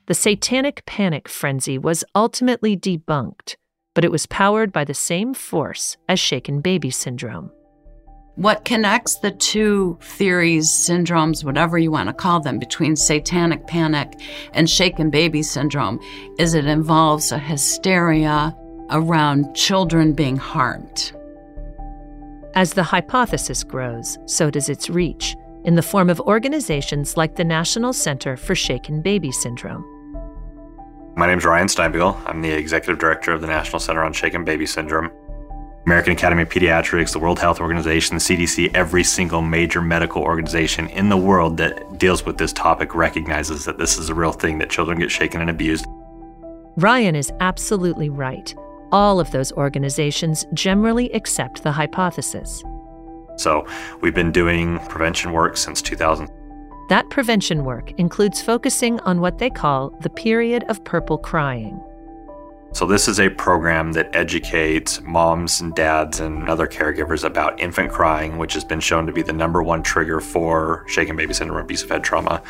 The 0.06 0.14
satanic 0.14 0.86
panic 0.86 1.28
frenzy 1.28 1.78
was 1.78 2.04
ultimately 2.16 2.78
debunked, 2.78 3.56
but 3.94 4.06
it 4.06 4.12
was 4.12 4.26
powered 4.26 4.72
by 4.72 4.84
the 4.84 4.94
same 4.94 5.34
force 5.34 5.98
as 6.08 6.20
shaken 6.20 6.62
baby 6.62 6.90
syndrome. 6.90 7.52
What 8.38 8.66
connects 8.66 9.16
the 9.16 9.32
two 9.32 9.98
theories, 10.00 10.70
syndromes, 10.70 11.44
whatever 11.44 11.80
you 11.80 11.90
want 11.90 12.10
to 12.10 12.14
call 12.14 12.40
them, 12.40 12.60
between 12.60 12.96
satanic 12.96 13.66
panic 13.66 14.14
and 14.54 14.70
shaken 14.70 15.10
baby 15.10 15.42
syndrome 15.42 16.00
is 16.38 16.54
it 16.54 16.68
involves 16.68 17.32
a 17.32 17.40
hysteria 17.40 18.56
around 18.92 19.56
children 19.56 20.14
being 20.14 20.38
harmed. 20.38 21.14
As 22.54 22.74
the 22.74 22.84
hypothesis 22.84 23.64
grows, 23.64 24.20
so 24.28 24.52
does 24.52 24.70
its 24.70 24.88
reach, 24.88 25.36
in 25.64 25.74
the 25.74 25.82
form 25.82 26.08
of 26.08 26.20
organizations 26.22 27.18
like 27.18 27.38
the 27.38 27.44
National 27.44 27.92
Center 27.92 28.38
for 28.38 28.54
Shaken 28.54 29.02
Baby 29.02 29.32
Syndrome. 29.32 29.84
My 31.16 31.26
name 31.26 31.40
is 31.40 31.46
Ryan 31.46 31.66
Steinbugel. 31.70 32.22
I'm 32.28 32.44
the 32.44 32.52
executive 32.52 33.00
director 33.00 33.32
of 33.32 33.42
the 33.42 33.48
National 33.48 33.80
Center 33.80 34.04
on 34.04 34.14
Shaken 34.14 34.46
Baby 34.46 34.68
Syndrome. 34.68 35.10
American 35.88 36.12
Academy 36.12 36.44
of 36.44 36.50
Pediatrics, 36.50 37.14
the 37.14 37.20
World 37.20 37.40
Health 37.40 37.62
Organization, 37.62 38.18
the 38.18 38.22
CDC, 38.22 38.76
every 38.76 39.06
single 39.06 39.42
major 39.42 39.82
medical 39.82 40.22
organization 40.22 40.88
in 40.90 41.08
the 41.08 41.16
world 41.16 41.56
that 41.58 41.98
deals 41.98 42.26
with 42.26 42.38
this 42.38 42.52
topic 42.52 42.94
recognizes 42.94 43.64
that 43.64 43.78
this 43.78 43.98
is 43.98 44.10
a 44.10 44.14
real 44.14 44.34
thing 44.34 44.58
that 44.58 44.70
children 44.70 45.00
get 45.00 45.10
shaken 45.10 45.40
and 45.40 45.50
abused. 45.50 45.86
Ryan 46.76 47.16
is 47.16 47.32
absolutely 47.40 48.10
right 48.10 48.54
all 48.92 49.20
of 49.20 49.32
those 49.32 49.52
organizations 49.54 50.46
generally 50.54 51.12
accept 51.12 51.64
the 51.64 51.72
hypothesis. 51.72 52.64
So, 53.38 53.68
we've 54.02 54.16
been 54.16 54.32
doing 54.32 54.80
prevention 54.90 55.32
work 55.32 55.58
since 55.58 55.82
2000. 55.82 56.30
That 56.90 57.10
prevention 57.10 57.66
work 57.66 57.92
includes 58.00 58.42
focusing 58.42 59.00
on 59.02 59.20
what 59.20 59.38
they 59.38 59.50
call 59.50 59.92
the 60.02 60.10
period 60.10 60.64
of 60.70 60.84
purple 60.84 61.18
crying. 61.18 61.80
So, 62.74 62.86
this 62.86 63.08
is 63.08 63.20
a 63.20 63.30
program 63.30 63.94
that 63.94 64.16
educates 64.16 65.02
moms 65.02 65.62
and 65.62 65.74
dads 65.74 66.20
and 66.20 66.48
other 66.48 66.68
caregivers 66.68 67.24
about 67.24 67.60
infant 67.60 67.92
crying, 67.92 68.38
which 68.38 68.54
has 68.54 68.64
been 68.64 68.80
shown 68.80 69.08
to 69.08 69.14
be 69.14 69.24
the 69.24 69.34
number 69.34 69.64
one 69.64 69.82
trigger 69.82 70.20
for 70.20 70.84
shaken 70.88 71.16
baby 71.16 71.34
syndrome, 71.34 71.64
abusive 71.64 71.90
head 71.90 72.04
trauma, 72.04 72.44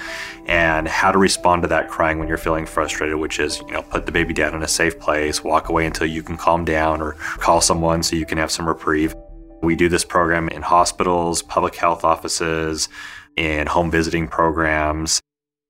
and 0.48 0.88
how 0.88 1.12
to 1.12 1.18
respond 1.18 1.62
to 1.62 1.68
that 1.70 1.88
crying 1.88 2.20
when 2.20 2.28
you're 2.28 2.38
feeling 2.38 2.66
frustrated, 2.66 3.16
which 3.16 3.40
is, 3.40 3.62
you 3.68 3.72
know, 3.72 3.84
put 3.84 4.06
the 4.06 4.12
baby 4.12 4.34
down 4.34 4.54
in 4.54 4.64
a 4.64 4.68
safe 4.68 5.00
place, 5.00 5.44
walk 5.44 5.70
away 5.70 5.86
until 5.86 6.08
you 6.08 6.24
can 6.24 6.36
calm 6.36 6.66
down, 6.66 7.02
or 7.02 7.14
call 7.38 7.62
someone 7.62 8.04
so 8.04 8.16
you 8.16 8.26
can 8.26 8.38
have 8.38 8.52
some 8.52 8.68
reprieve. 8.68 9.16
We 9.62 9.76
do 9.76 9.88
this 9.88 10.04
program 10.04 10.50
in 10.50 10.62
hospitals, 10.62 11.42
public 11.42 11.76
health 11.76 12.04
offices, 12.04 12.90
in 13.38 13.68
home 13.68 13.92
visiting 13.92 14.28
programs. 14.28 15.22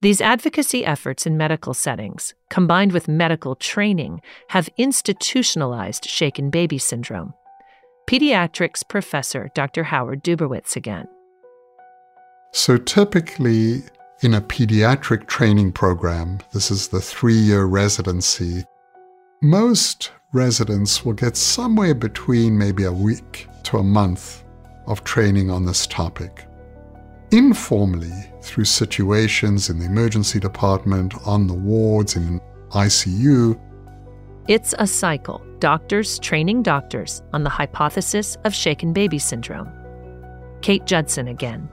These 0.02 0.22
advocacy 0.22 0.86
efforts 0.86 1.26
in 1.26 1.38
medical 1.38 1.74
settings, 1.74 2.36
combined 2.52 2.92
with 2.92 3.08
medical 3.08 3.56
training, 3.56 4.22
have 4.50 4.70
institutionalized 4.78 6.06
shaken 6.06 6.52
baby 6.52 6.78
syndrome. 6.78 7.34
Pediatrics 8.08 8.88
professor 8.88 9.50
Dr. 9.56 9.86
Howard 9.86 10.24
Dubowitz 10.24 10.76
again. 10.76 11.08
So 12.54 12.78
typically, 12.78 13.82
in 14.22 14.36
a 14.36 14.42
pediatric 14.42 15.26
training 15.26 15.72
program, 15.72 16.42
this 16.54 16.70
is 16.70 16.90
the 16.90 17.02
three 17.02 17.34
year 17.34 17.66
residency, 17.66 18.66
most 19.42 20.12
residents 20.32 21.04
will 21.04 21.14
get 21.14 21.36
somewhere 21.36 21.96
between 21.96 22.56
maybe 22.56 22.84
a 22.84 22.92
week 22.92 23.48
to 23.64 23.78
a 23.78 23.84
month 23.84 24.44
of 24.86 25.04
training 25.04 25.50
on 25.50 25.66
this 25.66 25.88
topic 25.88 26.48
informally 27.32 28.32
through 28.48 28.66
situations 28.66 29.70
in 29.70 29.80
the 29.80 29.86
emergency 29.86 30.40
department, 30.40 31.14
on 31.26 31.48
the 31.48 31.54
wards, 31.54 32.16
in 32.16 32.40
ICU, 32.70 33.60
It's 34.48 34.74
a 34.80 34.88
cycle, 34.88 35.46
doctors 35.60 36.20
training 36.20 36.64
doctors 36.64 37.22
on 37.34 37.44
the 37.44 37.50
hypothesis 37.50 38.38
of 38.46 38.54
shaken 38.56 38.94
baby 38.94 39.20
syndrome. 39.20 39.70
Kate 40.62 40.86
Judson 40.86 41.28
again. 41.28 41.70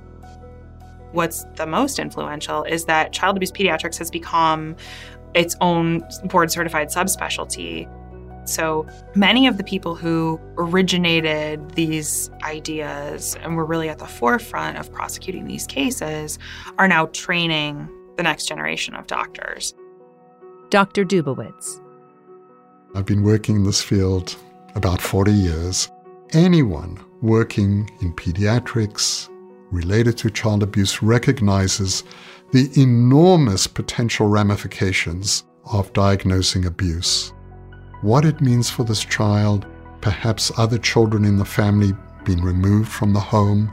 What's 1.13 1.45
the 1.55 1.67
most 1.67 2.01
influential 2.01 2.65
is 2.65 2.87
that 2.87 3.13
child 3.13 3.37
abuse 3.37 3.53
pediatrics 3.53 3.97
has 3.99 4.11
become 4.11 4.75
its 5.35 5.57
own 5.61 6.03
board 6.25 6.51
certified 6.51 6.89
subspecialty. 6.89 7.89
So 8.45 8.87
many 9.15 9.47
of 9.47 9.57
the 9.57 9.65
people 9.65 9.95
who 9.95 10.41
originated 10.57 11.71
these 11.73 12.31
ideas 12.43 13.37
and 13.43 13.57
were 13.57 13.65
really 13.65 13.89
at 13.89 13.99
the 13.99 14.07
forefront 14.07 14.79
of 14.79 14.93
prosecuting 14.93 15.47
these 15.47 15.67
cases 15.67 16.39
are 16.79 16.89
now 16.89 17.07
training 17.07 17.89
the 18.17 18.23
next 18.23 18.47
generation 18.47 18.95
of 18.95 19.07
doctors. 19.07 19.75
Dr. 20.71 21.05
Dubowitz. 21.05 21.81
I've 22.95 23.07
been 23.07 23.23
working 23.23 23.57
in 23.57 23.65
this 23.65 23.83
field 23.83 24.37
about 24.75 25.01
40 25.01 25.33
years. 25.33 25.91
Anyone 26.33 26.99
working 27.23 27.91
in 28.01 28.13
pediatrics 28.13 29.29
related 29.71 30.17
to 30.19 30.31
child 30.31 30.63
abuse 30.63 31.03
recognizes 31.03 32.05
the 32.53 32.71
enormous 32.81 33.67
potential 33.67 34.29
ramifications 34.29 35.45
of 35.73 35.93
diagnosing 35.93 36.67
abuse 36.67 37.34
what 38.03 38.25
it 38.25 38.41
means 38.41 38.69
for 38.71 38.85
this 38.85 39.05
child, 39.05 39.67
perhaps 40.01 40.53
other 40.59 40.79
children 40.79 41.25
in 41.25 41.39
the 41.39 41.45
family 41.45 41.93
being 42.25 42.43
removed 42.43 42.91
from 42.91 43.13
the 43.13 43.21
home, 43.21 43.73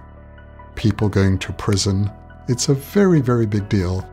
people 0.75 1.09
going 1.09 1.37
to 1.39 1.53
prison. 1.53 2.09
It's 2.47 2.69
a 2.69 2.73
very, 2.73 3.21
very 3.21 3.45
big 3.45 3.67
deal. 3.69 4.07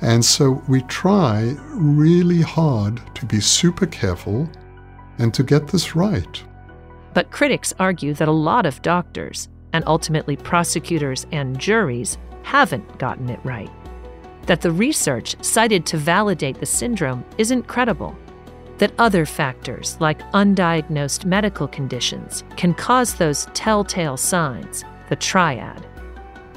And 0.00 0.24
so 0.24 0.62
we 0.68 0.82
try 0.82 1.56
really 1.70 2.42
hard 2.42 3.00
to 3.16 3.26
be 3.26 3.40
super 3.40 3.86
careful 3.86 4.48
and 5.18 5.32
to 5.34 5.42
get 5.42 5.68
this 5.68 5.94
right. 5.94 6.42
But 7.12 7.30
critics 7.30 7.72
argue 7.78 8.14
that 8.14 8.28
a 8.28 8.32
lot 8.32 8.66
of 8.66 8.82
doctors, 8.82 9.48
and 9.72 9.84
ultimately 9.86 10.36
prosecutors 10.36 11.26
and 11.32 11.58
juries, 11.58 12.18
haven't 12.42 12.98
gotten 12.98 13.30
it 13.30 13.40
right. 13.44 13.70
That 14.46 14.60
the 14.60 14.72
research 14.72 15.36
cited 15.42 15.86
to 15.86 15.96
validate 15.96 16.60
the 16.60 16.66
syndrome 16.66 17.24
isn't 17.38 17.66
credible 17.66 18.16
that 18.78 18.92
other 18.98 19.26
factors, 19.26 19.96
like 20.00 20.20
undiagnosed 20.32 21.24
medical 21.24 21.68
conditions, 21.68 22.44
can 22.56 22.74
cause 22.74 23.14
those 23.14 23.46
telltale 23.54 24.16
signs, 24.16 24.84
the 25.08 25.16
triad. 25.16 25.86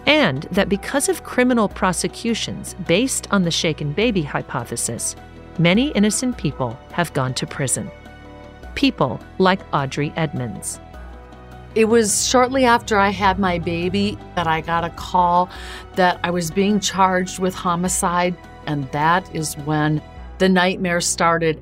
And 0.05 0.43
that 0.51 0.69
because 0.69 1.09
of 1.09 1.23
criminal 1.23 1.67
prosecutions 1.67 2.75
based 2.87 3.27
on 3.31 3.43
the 3.43 3.51
shaken 3.51 3.91
baby 3.91 4.21
hypothesis, 4.21 5.15
many 5.59 5.89
innocent 5.89 6.37
people 6.37 6.79
have 6.91 7.13
gone 7.13 7.33
to 7.35 7.45
prison. 7.45 7.91
People 8.75 9.19
like 9.37 9.61
Audrey 9.73 10.13
Edmunds. 10.15 10.79
It 11.75 11.85
was 11.85 12.27
shortly 12.27 12.65
after 12.65 12.97
I 12.97 13.09
had 13.09 13.37
my 13.37 13.59
baby 13.59 14.17
that 14.35 14.47
I 14.47 14.61
got 14.61 14.83
a 14.83 14.89
call 14.91 15.49
that 15.95 16.19
I 16.23 16.31
was 16.31 16.49
being 16.49 16.79
charged 16.79 17.37
with 17.37 17.53
homicide, 17.53 18.35
and 18.65 18.89
that 18.91 19.29
is 19.35 19.55
when 19.57 20.01
the 20.39 20.49
nightmare 20.49 21.01
started 21.01 21.61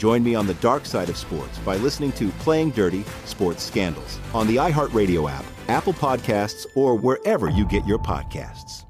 Join 0.00 0.24
me 0.24 0.34
on 0.34 0.46
the 0.46 0.54
dark 0.54 0.86
side 0.86 1.10
of 1.10 1.18
sports 1.18 1.58
by 1.58 1.76
listening 1.76 2.12
to 2.12 2.30
Playing 2.40 2.70
Dirty 2.70 3.04
Sports 3.26 3.62
Scandals 3.62 4.18
on 4.32 4.46
the 4.46 4.56
iHeartRadio 4.56 5.30
app 5.30 5.44
Apple 5.68 5.92
Podcasts, 5.92 6.66
or 6.74 6.96
wherever 6.96 7.48
you 7.48 7.64
get 7.64 7.86
your 7.86 7.98
podcasts. 7.98 8.84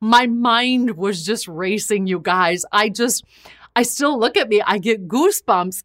My 0.00 0.26
mind 0.26 0.96
was 0.96 1.26
just 1.26 1.46
racing, 1.46 2.06
you 2.06 2.20
guys. 2.20 2.64
I 2.72 2.88
just, 2.88 3.22
I 3.76 3.82
still 3.82 4.18
look 4.18 4.38
at 4.38 4.48
me, 4.48 4.62
I 4.62 4.78
get 4.78 5.06
goosebumps. 5.06 5.82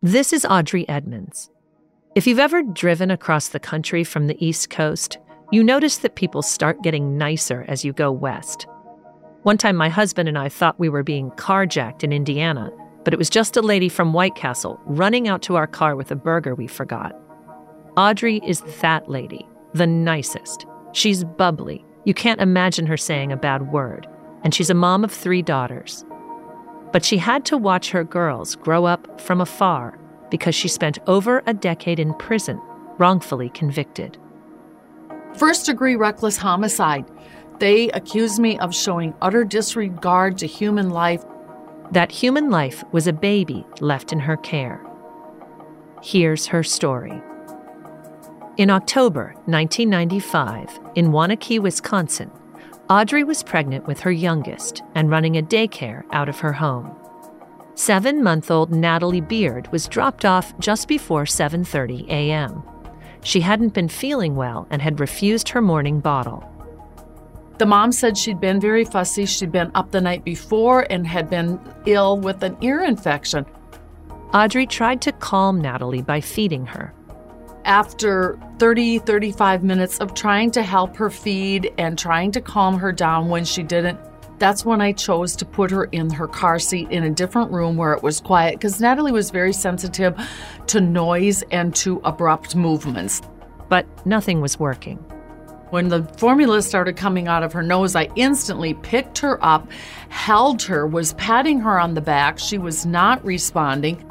This 0.00 0.32
is 0.32 0.46
Audrey 0.46 0.88
Edmunds. 0.88 1.50
If 2.16 2.26
you've 2.26 2.40
ever 2.40 2.64
driven 2.64 3.08
across 3.12 3.48
the 3.48 3.60
country 3.60 4.02
from 4.02 4.26
the 4.26 4.44
East 4.44 4.68
Coast, 4.68 5.18
you 5.52 5.62
notice 5.62 5.98
that 5.98 6.16
people 6.16 6.42
start 6.42 6.82
getting 6.82 7.16
nicer 7.16 7.64
as 7.68 7.84
you 7.84 7.92
go 7.92 8.10
west. 8.10 8.66
One 9.44 9.56
time, 9.56 9.76
my 9.76 9.88
husband 9.88 10.28
and 10.28 10.36
I 10.36 10.48
thought 10.48 10.80
we 10.80 10.88
were 10.88 11.04
being 11.04 11.30
carjacked 11.32 12.02
in 12.02 12.12
Indiana, 12.12 12.72
but 13.04 13.14
it 13.14 13.16
was 13.16 13.30
just 13.30 13.56
a 13.56 13.62
lady 13.62 13.88
from 13.88 14.12
White 14.12 14.34
Castle 14.34 14.80
running 14.86 15.28
out 15.28 15.40
to 15.42 15.54
our 15.54 15.68
car 15.68 15.94
with 15.94 16.10
a 16.10 16.16
burger 16.16 16.56
we 16.56 16.66
forgot. 16.66 17.14
Audrey 17.96 18.40
is 18.44 18.62
that 18.80 19.08
lady, 19.08 19.48
the 19.74 19.86
nicest. 19.86 20.66
She's 20.92 21.22
bubbly. 21.22 21.84
You 22.06 22.14
can't 22.14 22.40
imagine 22.40 22.86
her 22.86 22.96
saying 22.96 23.30
a 23.30 23.36
bad 23.36 23.70
word. 23.70 24.08
And 24.42 24.52
she's 24.52 24.70
a 24.70 24.74
mom 24.74 25.04
of 25.04 25.12
three 25.12 25.42
daughters. 25.42 26.04
But 26.92 27.04
she 27.04 27.18
had 27.18 27.44
to 27.44 27.56
watch 27.56 27.90
her 27.90 28.02
girls 28.02 28.56
grow 28.56 28.84
up 28.84 29.20
from 29.20 29.40
afar 29.40 29.99
because 30.30 30.54
she 30.54 30.68
spent 30.68 30.98
over 31.06 31.42
a 31.46 31.54
decade 31.54 31.98
in 31.98 32.14
prison, 32.14 32.60
wrongfully 32.98 33.50
convicted. 33.50 34.18
First 35.36 35.66
degree 35.66 35.96
reckless 35.96 36.36
homicide. 36.36 37.04
They 37.58 37.90
accused 37.90 38.40
me 38.40 38.58
of 38.58 38.74
showing 38.74 39.14
utter 39.20 39.44
disregard 39.44 40.38
to 40.38 40.46
human 40.46 40.90
life. 40.90 41.24
That 41.92 42.12
human 42.12 42.50
life 42.50 42.84
was 42.92 43.06
a 43.06 43.12
baby 43.12 43.66
left 43.80 44.12
in 44.12 44.20
her 44.20 44.36
care. 44.36 44.84
Here's 46.02 46.46
her 46.46 46.62
story. 46.62 47.20
In 48.56 48.70
October 48.70 49.34
1995, 49.46 50.78
in 50.94 51.12
Waunakee, 51.12 51.60
Wisconsin, 51.60 52.30
Audrey 52.90 53.22
was 53.22 53.42
pregnant 53.42 53.86
with 53.86 54.00
her 54.00 54.10
youngest 54.10 54.82
and 54.94 55.10
running 55.10 55.36
a 55.36 55.42
daycare 55.42 56.02
out 56.10 56.28
of 56.28 56.40
her 56.40 56.52
home. 56.52 56.99
Seven 57.74 58.22
month 58.22 58.50
old 58.50 58.70
Natalie 58.70 59.20
Beard 59.20 59.70
was 59.72 59.88
dropped 59.88 60.24
off 60.24 60.58
just 60.58 60.88
before 60.88 61.24
7:30 61.24 62.08
a.m. 62.08 62.62
She 63.22 63.40
hadn't 63.40 63.74
been 63.74 63.88
feeling 63.88 64.36
well 64.36 64.66
and 64.70 64.82
had 64.82 65.00
refused 65.00 65.48
her 65.50 65.62
morning 65.62 66.00
bottle. 66.00 66.44
The 67.58 67.66
mom 67.66 67.92
said 67.92 68.16
she'd 68.16 68.40
been 68.40 68.58
very 68.60 68.84
fussy. 68.84 69.26
She'd 69.26 69.52
been 69.52 69.70
up 69.74 69.90
the 69.90 70.00
night 70.00 70.24
before 70.24 70.86
and 70.90 71.06
had 71.06 71.28
been 71.28 71.60
ill 71.86 72.18
with 72.18 72.42
an 72.42 72.56
ear 72.60 72.82
infection. 72.82 73.46
Audrey 74.32 74.66
tried 74.66 75.02
to 75.02 75.12
calm 75.12 75.60
Natalie 75.60 76.02
by 76.02 76.20
feeding 76.20 76.66
her. 76.66 76.94
After 77.66 78.38
30, 78.58 79.00
35 79.00 79.62
minutes 79.62 79.98
of 79.98 80.14
trying 80.14 80.50
to 80.52 80.62
help 80.62 80.96
her 80.96 81.10
feed 81.10 81.72
and 81.76 81.98
trying 81.98 82.32
to 82.32 82.40
calm 82.40 82.78
her 82.78 82.92
down 82.92 83.28
when 83.28 83.44
she 83.44 83.62
didn't, 83.62 83.98
that's 84.40 84.64
when 84.64 84.80
I 84.80 84.92
chose 84.92 85.36
to 85.36 85.44
put 85.44 85.70
her 85.70 85.84
in 85.84 86.10
her 86.10 86.26
car 86.26 86.58
seat 86.58 86.90
in 86.90 87.04
a 87.04 87.10
different 87.10 87.52
room 87.52 87.76
where 87.76 87.92
it 87.92 88.02
was 88.02 88.20
quiet 88.20 88.54
because 88.54 88.80
Natalie 88.80 89.12
was 89.12 89.30
very 89.30 89.52
sensitive 89.52 90.18
to 90.66 90.80
noise 90.80 91.42
and 91.50 91.74
to 91.76 92.00
abrupt 92.02 92.56
movements. 92.56 93.20
But 93.68 93.86
nothing 94.06 94.40
was 94.40 94.58
working. 94.58 94.96
When 95.68 95.88
the 95.88 96.02
formula 96.16 96.62
started 96.62 96.96
coming 96.96 97.28
out 97.28 97.44
of 97.44 97.52
her 97.52 97.62
nose, 97.62 97.94
I 97.94 98.08
instantly 98.16 98.74
picked 98.74 99.18
her 99.18 99.38
up, 99.44 99.70
held 100.08 100.62
her, 100.62 100.86
was 100.86 101.12
patting 101.12 101.60
her 101.60 101.78
on 101.78 101.94
the 101.94 102.00
back. 102.00 102.40
She 102.40 102.58
was 102.58 102.84
not 102.84 103.24
responding. 103.24 104.04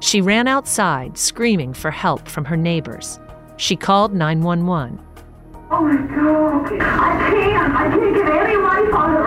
She 0.00 0.20
ran 0.20 0.48
outside, 0.48 1.16
screaming 1.16 1.72
for 1.72 1.92
help 1.92 2.26
from 2.26 2.44
her 2.46 2.56
neighbors. 2.56 3.20
She 3.58 3.76
called 3.76 4.12
911. 4.12 4.98
Oh 5.70 5.80
my 5.82 5.96
God, 6.14 6.72
I 6.82 7.30
can't. 7.30 7.74
I 7.74 7.88
can't 7.90 8.14
get 8.14 8.28
any 8.28 8.56
life 8.56 8.94
out 8.94 9.10
of 9.10 9.16
her. 9.16 9.23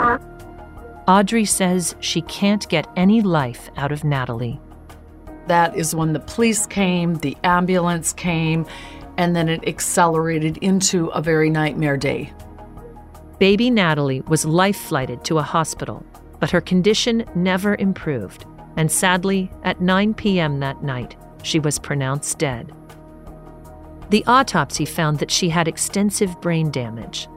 Audrey 1.08 1.46
says 1.46 1.96
she 2.02 2.22
can't 2.24 2.68
get 2.68 2.88
any 2.98 3.22
life 3.22 3.70
out 3.78 3.94
of 3.94 4.04
Natalie. 4.04 4.60
That 5.48 5.76
is 5.78 5.96
when 5.96 6.12
the 6.12 6.20
police 6.20 6.66
came, 6.66 7.16
the 7.16 7.38
ambulance 7.46 8.12
came, 8.12 8.66
and 9.18 9.34
then 9.34 9.48
it 9.48 9.66
accelerated 9.66 10.58
into 10.58 11.08
a 11.08 11.22
very 11.22 11.50
nightmare 11.50 11.96
day. 11.96 12.34
Baby 13.40 13.70
Natalie 13.70 14.22
was 14.22 14.46
life 14.46 14.78
flighted 14.78 15.24
to 15.26 15.38
a 15.38 15.44
hospital, 15.44 16.06
but 16.40 16.52
her 16.52 16.62
condition 16.62 17.24
never 17.36 17.76
improved. 17.76 18.46
and 18.78 18.92
sadly, 18.92 19.50
at 19.64 19.82
9 19.82 20.14
p.m. 20.14 20.60
that 20.60 20.84
night, 20.84 21.16
she 21.42 21.58
was 21.60 21.80
pronounced 21.80 22.38
dead. 22.38 22.72
The 24.12 24.24
autopsy 24.28 24.86
found 24.86 25.18
that 25.18 25.32
she 25.32 25.50
had 25.50 25.68
extensive 25.68 26.40
brain 26.42 26.70
damage. 26.70 27.28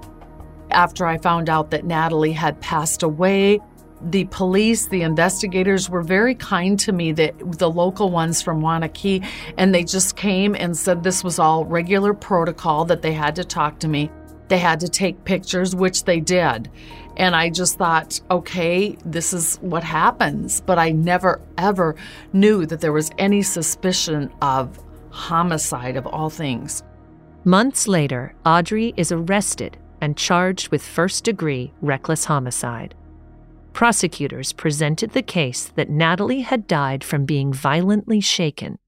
After 0.71 1.07
I 1.07 1.19
found 1.19 1.49
out 1.49 1.71
that 1.71 1.85
Natalie 1.85 2.33
had 2.33 2.61
passed 2.61 3.03
away, 3.03 3.61
the 4.03 4.25
police, 4.27 4.87
the 4.87 5.03
investigators 5.03 5.91
were 5.91 6.03
very 6.03 6.35
kind 6.35 6.79
to 6.81 6.93
me, 6.93 7.13
the, 7.13 7.35
the 7.59 7.71
local 7.71 8.11
ones 8.11 8.41
from 8.41 8.63
Waunakee, 8.63 9.27
and 9.59 9.75
they 9.75 9.85
just 9.85 10.17
came 10.17 10.55
and 10.55 10.77
said 10.77 11.03
this 11.03 11.23
was 11.23 11.39
all 11.39 11.65
regular 11.65 12.15
protocol, 12.15 12.85
that 12.87 13.03
they 13.03 13.13
had 13.13 13.37
to 13.37 13.45
talk 13.45 13.79
to 13.81 13.89
me. 13.89 14.11
They 14.49 14.59
had 14.59 14.81
to 14.81 14.89
take 14.89 15.25
pictures, 15.25 15.77
which 15.77 16.05
they 16.05 16.19
did. 16.19 16.71
And 17.17 17.37
I 17.37 17.51
just 17.51 17.77
thought, 17.77 18.21
okay, 18.31 18.97
this 19.05 19.33
is 19.33 19.57
what 19.57 19.85
happens. 19.85 20.61
But 20.61 20.79
I 20.79 20.91
never, 20.91 21.41
ever 21.59 21.95
knew 22.33 22.67
that 22.67 22.81
there 22.81 22.93
was 22.93 23.11
any 23.19 23.43
suspicion 23.43 24.33
of 24.41 24.79
homicide 25.11 25.97
of 25.97 26.07
all 26.07 26.31
things. 26.31 26.83
Months 27.45 27.87
later, 27.87 28.35
Audrey 28.45 28.95
is 28.97 29.13
arrested 29.13 29.77
and 30.01 30.17
charged 30.17 30.69
with 30.69 30.83
first 30.83 31.25
degree 31.25 31.73
reckless 31.81 32.25
homicide. 32.25 32.95
Prosecutors 33.73 34.53
presented 34.53 35.11
the 35.13 35.23
case 35.23 35.65
that 35.77 35.91
Natalie 35.91 36.41
had 36.41 36.67
died 36.67 37.05
from 37.05 37.25
being 37.25 37.53
violently 37.53 38.21
shaken. 38.21 38.79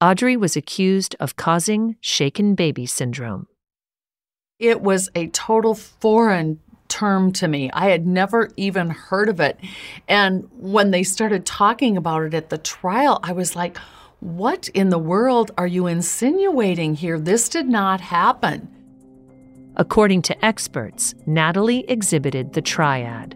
Audrey 0.00 0.36
was 0.36 0.56
accused 0.56 1.14
of 1.20 1.36
causing 1.36 1.96
shaken 2.00 2.54
baby 2.54 2.86
syndrome. 2.86 3.46
It 4.58 4.80
was 4.80 5.08
a 5.14 5.28
total 5.28 5.74
foreign 5.74 6.60
term 6.88 7.32
to 7.32 7.48
me. 7.48 7.70
I 7.72 7.90
had 7.90 8.06
never 8.06 8.50
even 8.56 8.90
heard 8.90 9.28
of 9.28 9.40
it. 9.40 9.58
And 10.08 10.48
when 10.52 10.90
they 10.90 11.02
started 11.02 11.46
talking 11.46 11.96
about 11.96 12.24
it 12.24 12.34
at 12.34 12.50
the 12.50 12.58
trial, 12.58 13.20
I 13.22 13.32
was 13.32 13.54
like, 13.54 13.78
what 14.18 14.68
in 14.68 14.90
the 14.90 14.98
world 14.98 15.50
are 15.56 15.66
you 15.66 15.86
insinuating 15.86 16.96
here? 16.96 17.18
This 17.18 17.48
did 17.48 17.68
not 17.68 18.00
happen. 18.00 18.68
According 19.80 20.20
to 20.22 20.44
experts, 20.44 21.14
Natalie 21.24 21.86
exhibited 21.88 22.52
the 22.52 22.60
triad 22.60 23.34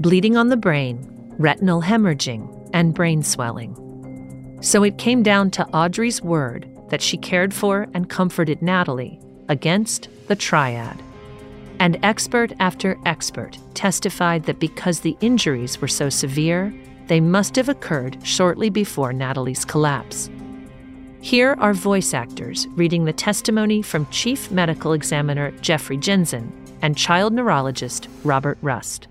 bleeding 0.00 0.36
on 0.36 0.46
the 0.46 0.56
brain, 0.56 1.34
retinal 1.38 1.82
hemorrhaging, 1.82 2.70
and 2.72 2.94
brain 2.94 3.20
swelling. 3.20 4.58
So 4.62 4.84
it 4.84 4.96
came 4.96 5.24
down 5.24 5.50
to 5.52 5.66
Audrey's 5.70 6.22
word 6.22 6.68
that 6.90 7.02
she 7.02 7.16
cared 7.16 7.52
for 7.52 7.88
and 7.94 8.08
comforted 8.08 8.62
Natalie 8.62 9.18
against 9.48 10.08
the 10.28 10.36
triad. 10.36 11.02
And 11.80 11.98
expert 12.04 12.52
after 12.60 12.96
expert 13.04 13.58
testified 13.74 14.44
that 14.44 14.60
because 14.60 15.00
the 15.00 15.16
injuries 15.20 15.80
were 15.80 15.88
so 15.88 16.08
severe, 16.08 16.72
they 17.08 17.18
must 17.18 17.56
have 17.56 17.68
occurred 17.68 18.24
shortly 18.24 18.70
before 18.70 19.12
Natalie's 19.12 19.64
collapse. 19.64 20.30
Here 21.22 21.54
are 21.60 21.72
voice 21.72 22.14
actors 22.14 22.66
reading 22.70 23.04
the 23.04 23.12
testimony 23.12 23.80
from 23.80 24.10
Chief 24.10 24.50
Medical 24.50 24.92
Examiner 24.92 25.52
Jeffrey 25.60 25.96
Jensen 25.96 26.52
and 26.82 26.96
child 26.96 27.32
neurologist 27.32 28.08
Robert 28.24 28.58
Rust. 28.60 29.06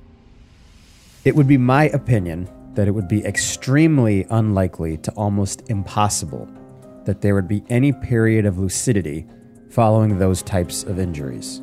It 1.24 1.38
would 1.38 1.48
be 1.48 1.58
my 1.58 1.86
opinion 1.86 2.50
that 2.74 2.90
it 2.90 2.92
would 2.92 3.08
be 3.08 3.24
extremely 3.24 4.28
unlikely 4.30 4.98
to 4.98 5.12
almost 5.12 5.70
impossible 5.70 6.50
that 7.06 7.22
there 7.22 7.34
would 7.34 7.48
be 7.48 7.64
any 7.70 7.94
period 7.94 8.46
of 8.46 8.60
lucidity 8.60 9.26
following 9.70 10.20
those 10.20 10.44
types 10.44 10.84
of 10.84 11.00
injuries. 11.00 11.62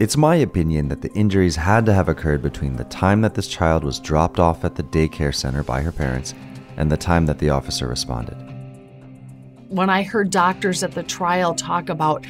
It's 0.00 0.16
my 0.16 0.34
opinion 0.34 0.88
that 0.88 1.02
the 1.02 1.12
injuries 1.12 1.54
had 1.54 1.86
to 1.86 1.94
have 1.94 2.08
occurred 2.08 2.42
between 2.42 2.74
the 2.74 2.84
time 2.84 3.20
that 3.20 3.34
this 3.34 3.46
child 3.46 3.84
was 3.84 4.00
dropped 4.00 4.40
off 4.40 4.64
at 4.64 4.74
the 4.74 4.82
daycare 4.82 5.32
center 5.32 5.62
by 5.62 5.82
her 5.82 5.92
parents 5.92 6.34
and 6.76 6.90
the 6.90 6.96
time 6.96 7.26
that 7.26 7.38
the 7.38 7.50
officer 7.50 7.86
responded. 7.86 8.49
When 9.70 9.88
I 9.88 10.02
heard 10.02 10.30
doctors 10.30 10.82
at 10.82 10.96
the 10.96 11.04
trial 11.04 11.54
talk 11.54 11.90
about 11.90 12.26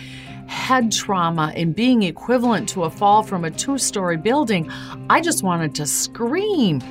head 0.47 0.93
trauma 0.93 1.55
and 1.57 1.75
being 1.75 2.03
equivalent 2.03 2.69
to 2.69 2.85
a 2.85 2.91
fall 2.91 3.23
from 3.23 3.47
a 3.47 3.51
two 3.51 3.79
story 3.79 4.19
building, 4.19 4.71
I 5.09 5.23
just 5.23 5.43
wanted 5.43 5.75
to 5.77 5.87
scream. 5.87 6.83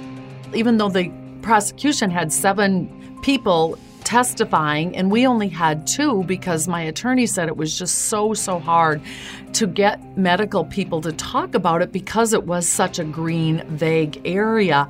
Even 0.56 0.78
though 0.78 0.90
the 0.90 1.12
prosecution 1.44 2.10
had 2.10 2.34
seven 2.34 2.90
people 3.22 3.78
testifying, 4.04 4.98
and 4.98 5.12
we 5.12 5.28
only 5.28 5.50
had 5.50 5.86
two 5.86 6.24
because 6.24 6.68
my 6.68 6.82
attorney 6.82 7.28
said 7.28 7.48
it 7.48 7.58
was 7.58 7.78
just 7.78 8.06
so, 8.06 8.34
so 8.34 8.58
hard 8.58 9.04
to 9.54 9.68
get 9.68 10.18
medical 10.18 10.66
people 10.66 11.00
to 11.02 11.12
talk 11.12 11.54
about 11.54 11.84
it 11.84 11.92
because 11.92 12.34
it 12.34 12.46
was 12.46 12.68
such 12.68 12.98
a 12.98 13.04
green, 13.04 13.64
vague 13.68 14.20
area 14.26 14.90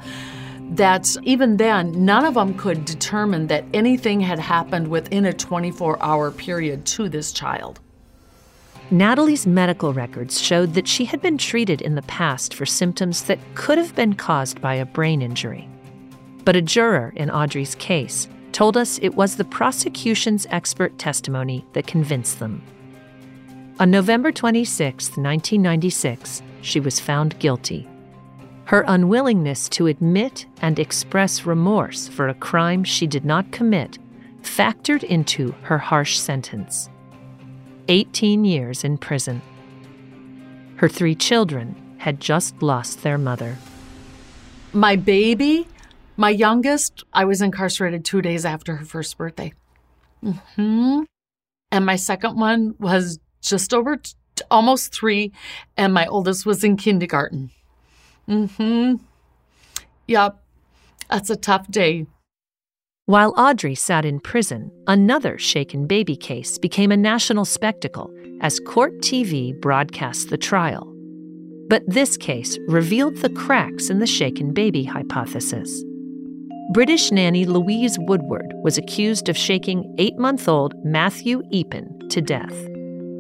that 0.70 1.16
even 1.24 1.58
then, 1.58 2.06
none 2.06 2.26
of 2.26 2.36
them 2.36 2.54
could 2.54 2.86
determine 2.86 3.48
that 3.48 3.66
anything 3.74 4.22
had 4.22 4.40
happened 4.40 4.88
within 4.88 5.26
a 5.26 5.34
24 5.34 6.02
hour 6.02 6.32
period 6.32 6.86
to 6.86 7.10
this 7.10 7.32
child. 7.32 7.80
Natalie's 8.92 9.46
medical 9.46 9.94
records 9.94 10.42
showed 10.42 10.74
that 10.74 10.88
she 10.88 11.06
had 11.06 11.22
been 11.22 11.38
treated 11.38 11.82
in 11.82 11.94
the 11.94 12.02
past 12.04 12.56
for 12.56 12.66
symptoms 12.66 13.24
that 13.24 13.40
could 13.54 13.78
have 13.78 13.96
been 13.96 14.14
caused 14.14 14.60
by 14.62 14.74
a 14.74 14.86
brain 14.86 15.22
injury. 15.22 15.70
But 16.44 16.56
a 16.56 16.62
juror 16.62 17.14
in 17.16 17.30
Audrey's 17.30 17.76
case 17.76 18.28
told 18.52 18.78
us 18.78 18.98
it 19.00 19.14
was 19.14 19.36
the 19.36 19.46
prosecution's 19.46 20.48
expert 20.50 20.98
testimony 20.98 21.66
that 21.74 21.86
convinced 21.86 22.40
them. 22.40 22.64
On 23.80 23.92
November 23.92 24.32
26, 24.32 25.10
1996, 25.10 26.42
she 26.62 26.80
was 26.80 27.00
found 27.00 27.38
guilty. 27.40 27.88
Her 28.70 28.84
unwillingness 28.86 29.68
to 29.70 29.88
admit 29.88 30.46
and 30.62 30.78
express 30.78 31.44
remorse 31.44 32.08
for 32.08 32.28
a 32.28 32.36
crime 32.36 32.84
she 32.84 33.08
did 33.08 33.26
not 33.26 33.52
commit 33.52 33.98
factored 34.44 35.04
into 35.04 35.56
her 35.64 35.80
harsh 35.80 36.20
sentence 36.20 36.88
18 37.88 38.46
years 38.46 38.84
in 38.84 39.00
prison. 39.00 39.42
Her 40.76 40.88
three 40.88 41.16
children 41.16 41.76
had 41.98 42.20
just 42.20 42.62
lost 42.62 43.02
their 43.02 43.18
mother. 43.18 43.58
My 44.72 44.96
baby 44.96 45.66
my 46.16 46.30
youngest, 46.30 47.04
I 47.12 47.26
was 47.26 47.42
incarcerated 47.42 48.06
two 48.06 48.22
days 48.22 48.46
after 48.46 48.76
her 48.76 48.86
first 48.86 49.18
birthday. 49.18 49.52
Mm-hmm. 50.24 51.06
And 51.72 51.86
my 51.88 51.96
second 51.96 52.40
one 52.40 52.76
was 52.78 53.18
just 53.42 53.74
over 53.74 53.96
t- 53.96 54.14
almost 54.52 54.94
three, 54.94 55.32
and 55.76 55.92
my 55.92 56.06
oldest 56.06 56.46
was 56.46 56.64
in 56.64 56.78
kindergarten. 56.78 57.50
Hmm 58.30 58.96
Yep, 60.08 60.40
that's 61.10 61.30
a 61.30 61.36
tough 61.36 61.70
day. 61.70 62.06
While 63.06 63.34
Audrey 63.38 63.74
sat 63.74 64.06
in 64.06 64.20
prison, 64.20 64.72
another 64.86 65.40
shaken 65.40 65.88
baby 65.88 66.16
case 66.16 66.60
became 66.60 66.92
a 66.92 66.98
national 66.98 67.46
spectacle 67.46 68.14
as 68.42 68.60
Court 68.60 68.94
TV 69.00 69.60
broadcast 69.60 70.30
the 70.30 70.38
trial. 70.38 70.94
But 71.70 71.82
this 71.88 72.18
case 72.18 72.60
revealed 72.68 73.18
the 73.18 73.32
cracks 73.32 73.90
in 73.90 73.98
the 73.98 74.06
shaken 74.06 74.54
baby 74.54 74.84
hypothesis. 74.84 75.84
British 76.72 77.12
nanny 77.12 77.46
Louise 77.46 77.98
Woodward 78.02 78.54
was 78.64 78.78
accused 78.78 79.28
of 79.28 79.36
shaking 79.36 79.92
eight 79.98 80.18
month 80.20 80.48
old 80.48 80.76
Matthew 80.86 81.42
Eapen 81.52 82.08
to 82.12 82.22
death. 82.22 82.54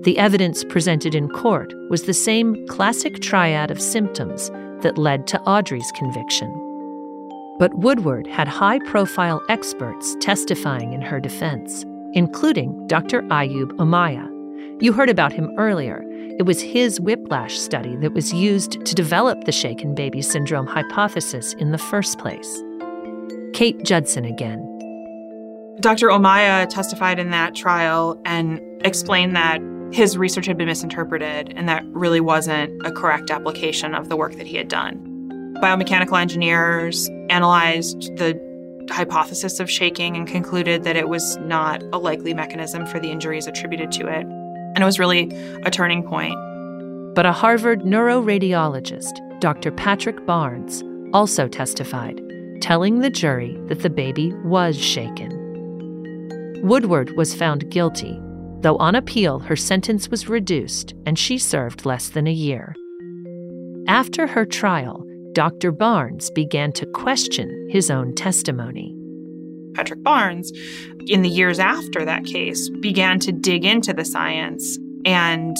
The 0.03 0.19
evidence 0.19 0.63
presented 0.63 1.15
in 1.15 1.29
court 1.29 1.73
was 1.89 2.03
the 2.03 2.13
same 2.13 2.67
classic 2.67 3.21
triad 3.21 3.71
of 3.71 3.81
symptoms 3.81 4.51
that 4.81 4.97
led 4.97 5.27
to 5.27 5.41
Audrey's 5.41 5.91
conviction. 5.93 6.49
But 7.59 7.73
Woodward 7.73 8.25
had 8.27 8.47
high 8.47 8.79
profile 8.79 9.41
experts 9.49 10.15
testifying 10.21 10.93
in 10.93 11.01
her 11.01 11.19
defense, 11.19 11.85
including 12.13 12.87
Dr. 12.87 13.21
Ayub 13.23 13.71
Ommaya. 13.73 14.27
You 14.81 14.93
heard 14.93 15.09
about 15.09 15.33
him 15.33 15.51
earlier. 15.57 16.03
It 16.39 16.45
was 16.45 16.61
his 16.61 17.01
whiplash 17.01 17.59
study 17.59 17.97
that 17.97 18.13
was 18.13 18.31
used 18.31 18.85
to 18.85 18.95
develop 18.95 19.43
the 19.43 19.51
shaken 19.51 19.93
baby 19.93 20.21
syndrome 20.21 20.67
hypothesis 20.67 21.53
in 21.55 21.71
the 21.71 21.77
first 21.77 22.17
place. 22.17 22.63
Kate 23.53 23.83
Judson 23.83 24.23
again. 24.23 24.65
Dr. 25.81 26.07
Ommaya 26.07 26.67
testified 26.69 27.19
in 27.19 27.31
that 27.31 27.55
trial 27.55 28.19
and 28.23 28.61
explained 28.85 29.35
that 29.35 29.59
his 29.91 30.17
research 30.17 30.45
had 30.45 30.57
been 30.57 30.67
misinterpreted 30.67 31.53
and 31.55 31.67
that 31.67 31.83
really 31.87 32.19
wasn't 32.19 32.85
a 32.85 32.91
correct 32.91 33.31
application 33.31 33.95
of 33.95 34.09
the 34.09 34.15
work 34.15 34.35
that 34.35 34.47
he 34.47 34.57
had 34.57 34.67
done. 34.67 34.97
Biomechanical 35.61 36.19
engineers 36.19 37.09
analyzed 37.29 38.15
the 38.17 38.39
hypothesis 38.91 39.59
of 39.59 39.69
shaking 39.69 40.15
and 40.15 40.27
concluded 40.27 40.83
that 40.83 40.95
it 40.95 41.09
was 41.09 41.37
not 41.37 41.83
a 41.93 41.97
likely 41.97 42.33
mechanism 42.33 42.85
for 42.85 42.99
the 42.99 43.09
injuries 43.09 43.47
attributed 43.47 43.91
to 43.91 44.07
it. 44.07 44.25
And 44.25 44.79
it 44.79 44.85
was 44.85 44.99
really 44.99 45.29
a 45.63 45.71
turning 45.71 46.03
point. 46.03 46.35
But 47.15 47.25
a 47.25 47.31
Harvard 47.31 47.81
neuroradiologist, 47.81 49.39
Dr. 49.39 49.71
Patrick 49.71 50.25
Barnes, 50.25 50.83
also 51.13 51.47
testified 51.47 52.21
telling 52.61 52.99
the 52.99 53.09
jury 53.09 53.57
that 53.67 53.81
the 53.81 53.89
baby 53.89 54.33
was 54.43 54.79
shaken. 54.79 55.31
Woodward 56.61 57.15
was 57.15 57.33
found 57.33 57.69
guilty, 57.69 58.19
though 58.61 58.77
on 58.77 58.95
appeal 58.95 59.39
her 59.39 59.55
sentence 59.55 60.09
was 60.09 60.29
reduced 60.29 60.93
and 61.05 61.17
she 61.17 61.37
served 61.37 61.85
less 61.85 62.09
than 62.09 62.27
a 62.27 62.31
year. 62.31 62.75
After 63.87 64.27
her 64.27 64.45
trial, 64.45 65.05
Dr. 65.33 65.71
Barnes 65.71 66.29
began 66.31 66.71
to 66.73 66.85
question 66.87 67.69
his 67.69 67.89
own 67.89 68.13
testimony. 68.15 68.95
Patrick 69.73 70.03
Barnes, 70.03 70.51
in 71.07 71.21
the 71.21 71.29
years 71.29 71.59
after 71.59 72.03
that 72.03 72.25
case, 72.25 72.69
began 72.81 73.19
to 73.19 73.31
dig 73.31 73.65
into 73.65 73.93
the 73.93 74.05
science 74.05 74.77
and 75.05 75.55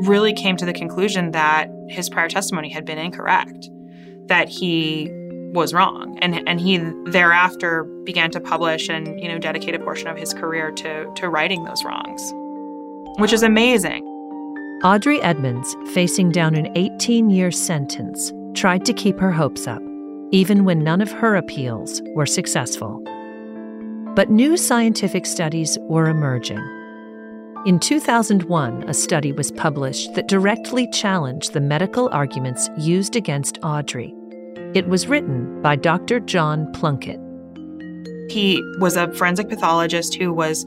really 0.00 0.32
came 0.32 0.56
to 0.56 0.64
the 0.64 0.72
conclusion 0.72 1.32
that 1.32 1.68
his 1.88 2.08
prior 2.08 2.28
testimony 2.28 2.70
had 2.70 2.84
been 2.84 2.98
incorrect, 2.98 3.68
that 4.26 4.48
he 4.48 5.10
was 5.52 5.74
wrong. 5.74 6.18
And, 6.20 6.48
and 6.48 6.60
he 6.60 6.78
thereafter 7.06 7.84
began 8.04 8.30
to 8.32 8.40
publish 8.40 8.88
and, 8.88 9.20
you 9.20 9.28
know, 9.28 9.38
dedicate 9.38 9.74
a 9.74 9.78
portion 9.78 10.08
of 10.08 10.16
his 10.16 10.32
career 10.32 10.70
to, 10.72 11.12
to 11.16 11.28
righting 11.28 11.64
those 11.64 11.84
wrongs, 11.84 12.22
which 13.20 13.32
is 13.32 13.42
amazing. 13.42 14.04
Audrey 14.82 15.20
Edmunds, 15.20 15.76
facing 15.92 16.30
down 16.30 16.54
an 16.54 16.68
18 16.76 17.30
year 17.30 17.50
sentence, 17.50 18.32
tried 18.54 18.84
to 18.86 18.94
keep 18.94 19.18
her 19.18 19.30
hopes 19.30 19.66
up, 19.66 19.82
even 20.30 20.64
when 20.64 20.82
none 20.82 21.00
of 21.00 21.12
her 21.12 21.36
appeals 21.36 22.00
were 22.14 22.26
successful. 22.26 23.02
But 24.14 24.30
new 24.30 24.56
scientific 24.56 25.26
studies 25.26 25.78
were 25.82 26.08
emerging. 26.08 26.60
In 27.66 27.78
2001, 27.78 28.88
a 28.88 28.94
study 28.94 29.32
was 29.32 29.52
published 29.52 30.14
that 30.14 30.28
directly 30.28 30.88
challenged 30.92 31.52
the 31.52 31.60
medical 31.60 32.08
arguments 32.10 32.70
used 32.78 33.16
against 33.16 33.58
Audrey. 33.62 34.14
It 34.72 34.86
was 34.86 35.08
written 35.08 35.60
by 35.62 35.74
Dr. 35.74 36.20
John 36.20 36.70
Plunkett. 36.72 37.18
He 38.30 38.62
was 38.78 38.96
a 38.96 39.12
forensic 39.14 39.48
pathologist 39.48 40.14
who 40.14 40.32
was 40.32 40.64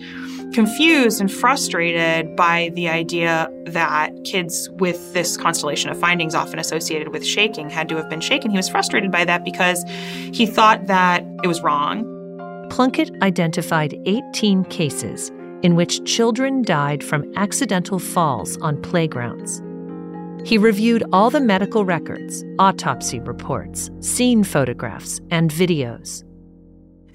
confused 0.54 1.22
and 1.22 1.32
frustrated 1.32 2.36
by 2.36 2.72
the 2.74 2.89
idea 2.89 3.50
that 3.66 4.12
kids 4.26 4.70
with 4.74 5.13
this 5.13 5.38
constellation 5.38 5.89
of 5.89 5.98
findings, 5.98 6.36
often 6.36 6.60
associated 6.60 7.13
with 7.13 7.26
shaking, 7.26 7.70
had 7.70 7.88
to 7.88 7.96
have 7.96 8.10
been 8.10 8.20
shaken. 8.20 8.52
He 8.52 8.58
was 8.58 8.68
frustrated 8.68 9.10
by 9.10 9.24
that 9.24 9.46
because 9.46 9.86
he 10.34 10.46
thought 10.46 10.88
that 10.88 11.26
it 11.42 11.48
was 11.48 11.62
wrong. 11.62 12.04
Plunkett 12.70 13.10
identified 13.22 13.98
18 14.06 14.66
cases 14.66 15.32
in 15.62 15.76
which 15.76 16.04
children 16.04 16.62
died 16.62 17.02
from 17.04 17.32
accidental 17.38 18.00
falls 18.00 18.58
on 18.58 18.82
playgrounds. 18.82 19.62
He 20.43 20.58
reviewed 20.58 21.03
all 21.13 21.29
the 21.29 21.39
medical 21.39 21.86
records, 21.86 22.43
autopsy 22.60 23.19
reports, 23.21 23.89
scene 24.01 24.43
photographs, 24.43 25.21
and 25.32 25.49
videos. 25.49 26.23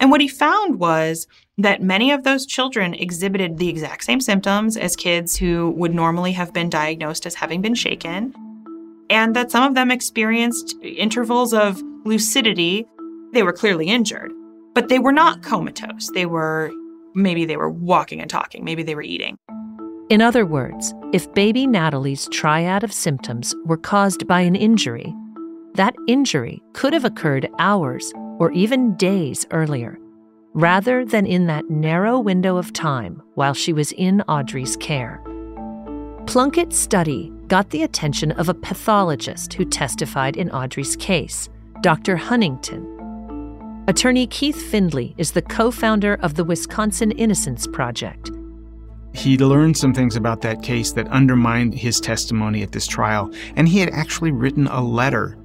And 0.01 0.11
what 0.11 0.23
he 0.23 0.29
found 0.29 0.79
was 0.79 1.27
that 1.59 1.83
many 1.83 2.11
of 2.11 2.25
those 2.25 2.47
children 2.47 2.95
exhibited 2.95 3.59
the 3.59 3.69
exact 3.69 4.05
same 4.05 4.21
symptoms 4.21 4.77
as 4.77 4.97
kids 4.97 5.37
who 5.37 5.71
would 5.77 5.95
normally 5.95 6.33
have 6.33 6.55
been 6.55 6.71
diagnosed 6.71 7.27
as 7.27 7.35
having 7.35 7.61
been 7.61 7.75
shaken, 7.75 8.33
and 9.11 9.37
that 9.37 9.51
some 9.51 9.65
of 9.65 9.75
them 9.75 9.91
experienced 9.91 10.77
intervals 10.83 11.53
of 11.53 11.83
lucidity. 12.05 12.87
They 13.35 13.43
were 13.43 13.53
clearly 13.53 13.89
injured, 13.89 14.33
but 14.75 14.89
they 14.89 14.99
were 14.99 15.13
not 15.13 15.43
comatose. 15.43 16.11
They 16.15 16.27
were 16.27 16.71
maybe 17.15 17.45
they 17.45 17.57
were 17.57 17.71
walking 17.71 18.21
and 18.21 18.31
talking, 18.31 18.65
maybe 18.65 18.83
they 18.83 18.95
were 18.95 19.03
eating. 19.03 19.39
In 20.11 20.23
other 20.23 20.47
words, 20.47 20.95
if 21.13 21.33
baby 21.35 21.67
Natalie's 21.67 22.29
triad 22.33 22.83
of 22.83 22.95
symptoms 22.95 23.55
were 23.67 23.77
caused 23.77 24.27
by 24.27 24.41
an 24.41 24.57
injury, 24.57 25.15
that 25.75 25.95
injury 26.07 26.63
could 26.73 26.95
have 26.95 27.05
occurred 27.05 27.51
hours 27.59 28.11
or 28.39 28.51
even 28.53 28.97
days 28.97 29.47
earlier, 29.51 29.99
rather 30.55 31.05
than 31.05 31.27
in 31.27 31.47
that 31.49 31.69
narrow 31.69 32.19
window 32.19 32.57
of 32.57 32.73
time 32.73 33.23
while 33.35 33.53
she 33.53 33.75
was 33.75 33.93
in 33.93 34.23
Audrey's 34.23 34.79
care. 34.79 35.23
Plunkett's 36.27 36.79
study 36.79 37.31
got 37.47 37.69
the 37.69 37.83
attention 37.83 38.33
of 38.33 38.49
a 38.49 38.55
pathologist 38.55 39.53
who 39.53 39.67
testified 39.67 40.39
in 40.39 40.51
Audrey's 40.53 40.97
case, 40.97 41.51
Dr. 41.83 42.17
Huntington. 42.17 42.95
Attorney 43.89 44.27
Keith 44.27 44.71
Findley 44.71 45.15
is 45.19 45.33
the 45.33 45.43
co 45.43 45.71
founder 45.71 46.15
of 46.23 46.35
the 46.35 46.45
Wisconsin 46.45 47.11
Innocence 47.13 47.67
Project. 47.67 48.31
He 49.15 49.39
learned 49.39 49.77
some 49.77 49.95
things 49.95 50.17
about 50.17 50.43
that 50.43 50.63
case 50.63 50.93
that 50.93 51.09
undermined 51.09 51.75
his 51.75 52.01
testimony 52.01 52.63
at 52.63 52.73
this 52.73 52.87
trial, 52.87 53.33
and 53.57 53.69
he 53.69 53.81
had 53.81 53.91
actually 53.91 54.33
written 54.33 54.67
a 54.67 54.83
letter 54.83 55.37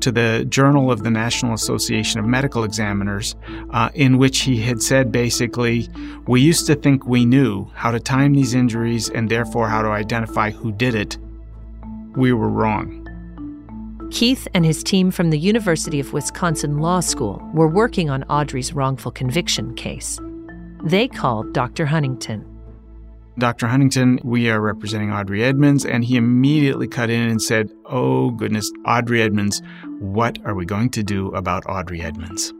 to 0.00 0.12
the 0.12 0.46
Journal 0.48 0.90
of 0.90 1.02
the 1.02 1.10
National 1.10 1.54
Association 1.54 2.20
of 2.20 2.26
Medical 2.26 2.64
Examiners, 2.64 3.34
uh, 3.70 3.90
in 3.94 4.18
which 4.18 4.40
he 4.40 4.60
had 4.60 4.82
said 4.82 5.10
basically, 5.10 5.88
We 6.26 6.40
used 6.40 6.66
to 6.66 6.74
think 6.74 7.06
we 7.06 7.24
knew 7.24 7.70
how 7.74 7.90
to 7.90 8.00
time 8.00 8.34
these 8.34 8.54
injuries 8.54 9.08
and 9.10 9.28
therefore 9.28 9.68
how 9.68 9.82
to 9.82 9.88
identify 9.88 10.50
who 10.50 10.72
did 10.72 10.94
it. 10.94 11.18
We 12.16 12.32
were 12.32 12.48
wrong. 12.48 13.04
Keith 14.10 14.48
and 14.54 14.64
his 14.64 14.82
team 14.82 15.10
from 15.10 15.30
the 15.30 15.38
University 15.38 16.00
of 16.00 16.12
Wisconsin 16.12 16.78
Law 16.78 17.00
School 17.00 17.46
were 17.52 17.68
working 17.68 18.08
on 18.08 18.24
Audrey's 18.24 18.72
wrongful 18.72 19.12
conviction 19.12 19.74
case. 19.74 20.18
They 20.82 21.08
called 21.08 21.52
Dr. 21.52 21.84
Huntington. 21.84 22.57
Dr. 23.38 23.68
Huntington, 23.68 24.18
we 24.24 24.50
are 24.50 24.60
representing 24.60 25.12
Audrey 25.12 25.44
Edmunds, 25.44 25.86
and 25.86 26.04
he 26.04 26.16
immediately 26.16 26.88
cut 26.88 27.08
in 27.08 27.30
and 27.30 27.40
said, 27.40 27.70
Oh, 27.86 28.30
goodness, 28.32 28.70
Audrey 28.84 29.22
Edmunds, 29.22 29.62
what 30.00 30.38
are 30.44 30.56
we 30.56 30.64
going 30.64 30.90
to 30.90 31.04
do 31.04 31.28
about 31.28 31.64
Audrey 31.68 32.02
Edmunds? 32.02 32.52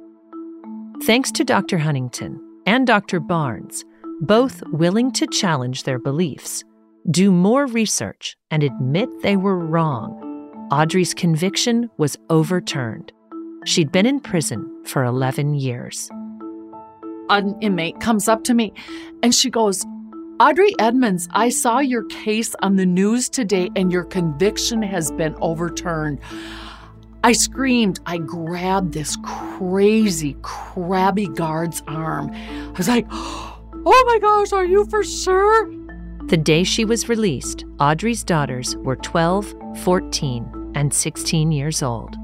Thanks 1.02 1.32
to 1.32 1.44
Dr. 1.44 1.78
Huntington 1.78 2.40
and 2.64 2.86
Dr. 2.86 3.18
Barnes, 3.18 3.84
both 4.20 4.62
willing 4.68 5.10
to 5.12 5.26
challenge 5.26 5.82
their 5.82 5.98
beliefs, 5.98 6.62
do 7.10 7.32
more 7.32 7.66
research, 7.66 8.36
and 8.52 8.62
admit 8.62 9.08
they 9.22 9.36
were 9.36 9.58
wrong, 9.58 10.24
Audrey's 10.70 11.14
conviction 11.14 11.90
was 11.96 12.16
overturned. 12.30 13.12
She'd 13.64 13.90
been 13.90 14.06
in 14.06 14.20
prison 14.20 14.84
for 14.84 15.02
11 15.02 15.54
years. 15.54 16.08
An 17.30 17.56
inmate 17.60 18.00
comes 18.00 18.28
up 18.28 18.44
to 18.44 18.54
me 18.54 18.72
and 19.22 19.34
she 19.34 19.50
goes, 19.50 19.84
Audrey 20.40 20.72
Edmunds, 20.78 21.28
I 21.32 21.48
saw 21.48 21.80
your 21.80 22.04
case 22.04 22.54
on 22.62 22.76
the 22.76 22.86
news 22.86 23.28
today 23.28 23.70
and 23.74 23.90
your 23.90 24.04
conviction 24.04 24.82
has 24.82 25.10
been 25.10 25.34
overturned. 25.40 26.20
I 27.24 27.32
screamed. 27.32 27.98
I 28.06 28.18
grabbed 28.18 28.92
this 28.94 29.16
crazy, 29.24 30.36
crabby 30.42 31.26
guard's 31.26 31.82
arm. 31.88 32.30
I 32.32 32.72
was 32.76 32.86
like, 32.86 33.06
oh 33.10 33.58
my 33.82 34.18
gosh, 34.20 34.52
are 34.52 34.64
you 34.64 34.86
for 34.86 35.02
sure? 35.02 35.74
The 36.26 36.36
day 36.36 36.62
she 36.62 36.84
was 36.84 37.08
released, 37.08 37.64
Audrey's 37.80 38.22
daughters 38.22 38.76
were 38.76 38.94
12, 38.94 39.52
14, 39.82 40.72
and 40.76 40.94
16 40.94 41.50
years 41.50 41.82
old. 41.82 42.14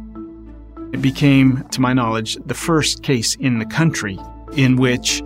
It 0.92 1.02
became, 1.02 1.64
to 1.72 1.80
my 1.80 1.92
knowledge, 1.92 2.38
the 2.46 2.54
first 2.54 3.02
case 3.02 3.34
in 3.34 3.58
the 3.58 3.66
country 3.66 4.20
in 4.56 4.76
which 4.76 5.20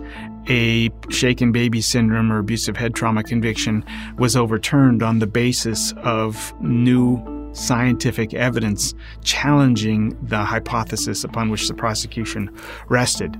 a 0.49 0.89
shaken 1.09 1.51
baby 1.51 1.79
syndrome 1.79 2.31
or 2.31 2.39
abusive 2.39 2.75
head 2.75 2.95
trauma 2.95 3.23
conviction 3.23 3.85
was 4.17 4.35
overturned 4.35 5.03
on 5.03 5.19
the 5.19 5.27
basis 5.27 5.93
of 5.97 6.53
new 6.59 7.23
scientific 7.53 8.33
evidence 8.33 8.93
challenging 9.23 10.17
the 10.27 10.37
hypothesis 10.37 11.23
upon 11.23 11.49
which 11.49 11.67
the 11.67 11.73
prosecution 11.73 12.49
rested. 12.89 13.37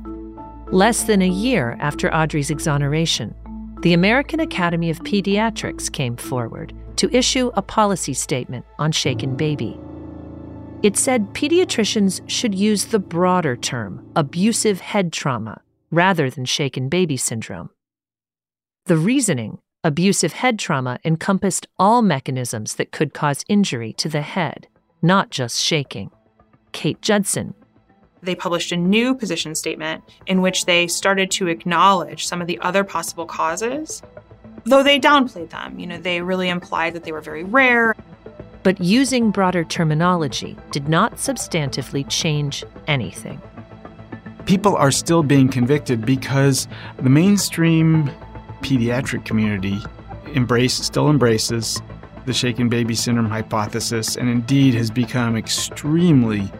Less 0.71 1.03
than 1.03 1.21
a 1.21 1.27
year 1.27 1.77
after 1.79 2.13
Audrey's 2.13 2.51
exoneration, 2.51 3.33
the 3.81 3.93
American 3.93 4.39
Academy 4.39 4.89
of 4.89 4.99
Pediatrics 4.99 5.91
came 5.91 6.15
forward 6.15 6.73
to 6.97 7.15
issue 7.15 7.49
a 7.55 7.61
policy 7.61 8.13
statement 8.13 8.65
on 8.77 8.91
shaken 8.91 9.35
baby. 9.35 9.79
It 10.83 10.95
said 10.97 11.33
pediatricians 11.33 12.21
should 12.29 12.53
use 12.53 12.85
the 12.85 12.99
broader 12.99 13.55
term 13.55 14.05
abusive 14.15 14.79
head 14.79 15.11
trauma 15.11 15.61
rather 15.91 16.29
than 16.29 16.45
shaken 16.45 16.89
baby 16.89 17.17
syndrome. 17.17 17.69
The 18.85 18.97
reasoning, 18.97 19.59
abusive 19.83 20.33
head 20.33 20.59
trauma, 20.59 20.99
encompassed 21.03 21.67
all 21.77 22.01
mechanisms 22.01 22.75
that 22.75 22.91
could 22.91 23.13
cause 23.13 23.45
injury 23.47 23.93
to 23.93 24.09
the 24.09 24.21
head, 24.21 24.67
not 25.01 25.29
just 25.29 25.59
shaking. 25.59 26.11
Kate 26.71 27.01
Judson. 27.01 27.53
They 28.21 28.35
published 28.35 28.71
a 28.71 28.77
new 28.77 29.15
position 29.15 29.55
statement 29.55 30.03
in 30.27 30.41
which 30.41 30.65
they 30.65 30.87
started 30.87 31.31
to 31.31 31.47
acknowledge 31.47 32.27
some 32.27 32.41
of 32.41 32.47
the 32.47 32.59
other 32.59 32.83
possible 32.83 33.25
causes 33.25 34.01
though 34.65 34.83
they 34.83 34.99
downplayed 34.99 35.49
them. 35.49 35.79
You 35.79 35.87
know, 35.87 35.97
they 35.97 36.21
really 36.21 36.49
implied 36.49 36.93
that 36.93 37.03
they 37.03 37.11
were 37.11 37.21
very 37.21 37.43
rare. 37.43 37.95
But 38.63 38.81
using 38.81 39.31
broader 39.31 39.63
terminology 39.63 40.57
did 40.71 40.89
not 40.89 41.15
substantively 41.15 42.05
change 42.09 42.63
anything. 42.87 43.41
People 44.45 44.75
are 44.75 44.91
still 44.91 45.23
being 45.23 45.49
convicted 45.49 46.05
because 46.05 46.67
the 46.97 47.09
mainstream 47.09 48.09
pediatric 48.61 49.25
community 49.25 49.79
embrace, 50.33 50.73
still 50.73 51.09
embraces 51.09 51.81
the 52.25 52.33
shaken 52.33 52.69
baby 52.69 52.95
syndrome 52.95 53.29
hypothesis 53.29 54.15
and 54.15 54.29
indeed 54.29 54.73
has 54.73 54.91
become 54.91 55.35
extremely 55.35 56.51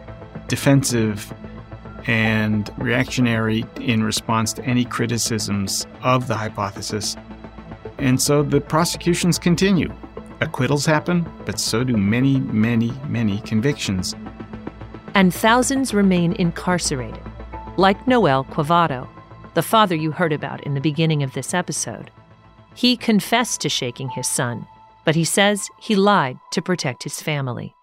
defensive 0.48 1.32
and 2.06 2.70
reactionary 2.78 3.64
in 3.76 4.02
response 4.02 4.52
to 4.54 4.64
any 4.64 4.84
criticisms 4.84 5.86
of 6.02 6.26
the 6.26 6.34
hypothesis. 6.34 7.16
And 7.98 8.20
so 8.20 8.42
the 8.42 8.60
prosecutions 8.60 9.38
continue. 9.38 9.92
Acquittals 10.40 10.86
happen, 10.86 11.30
but 11.44 11.60
so 11.60 11.84
do 11.84 11.96
many, 11.96 12.40
many, 12.40 12.92
many 13.06 13.40
convictions. 13.42 14.14
And 15.14 15.34
thousands 15.34 15.92
remain 15.92 16.32
incarcerated, 16.34 17.20
like 17.80 18.06
Noel 18.06 18.44
Quavato, 18.44 19.08
the 19.54 19.62
father 19.62 19.94
you 19.94 20.10
heard 20.10 20.34
about 20.34 20.62
in 20.64 20.74
the 20.74 20.80
beginning 20.82 21.22
of 21.22 21.32
this 21.32 21.54
episode. 21.54 22.10
He 22.74 22.94
confessed 22.94 23.62
to 23.62 23.70
shaking 23.70 24.10
his 24.10 24.28
son, 24.28 24.66
but 25.06 25.14
he 25.14 25.24
says 25.24 25.66
he 25.80 25.96
lied 25.96 26.36
to 26.52 26.60
protect 26.60 27.04
his 27.04 27.22
family. 27.22 27.74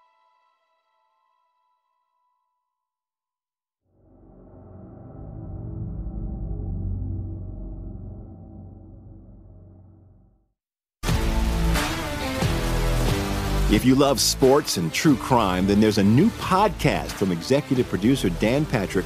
If 13.69 13.83
you 13.83 13.95
love 13.95 14.19
sports 14.19 14.77
and 14.77 14.93
true 14.93 15.15
crime, 15.15 15.65
then 15.65 15.81
there's 15.81 15.97
a 15.97 16.03
new 16.03 16.29
podcast 16.29 17.11
from 17.13 17.31
executive 17.31 17.89
producer 17.89 18.29
Dan 18.29 18.63
Patrick 18.63 19.05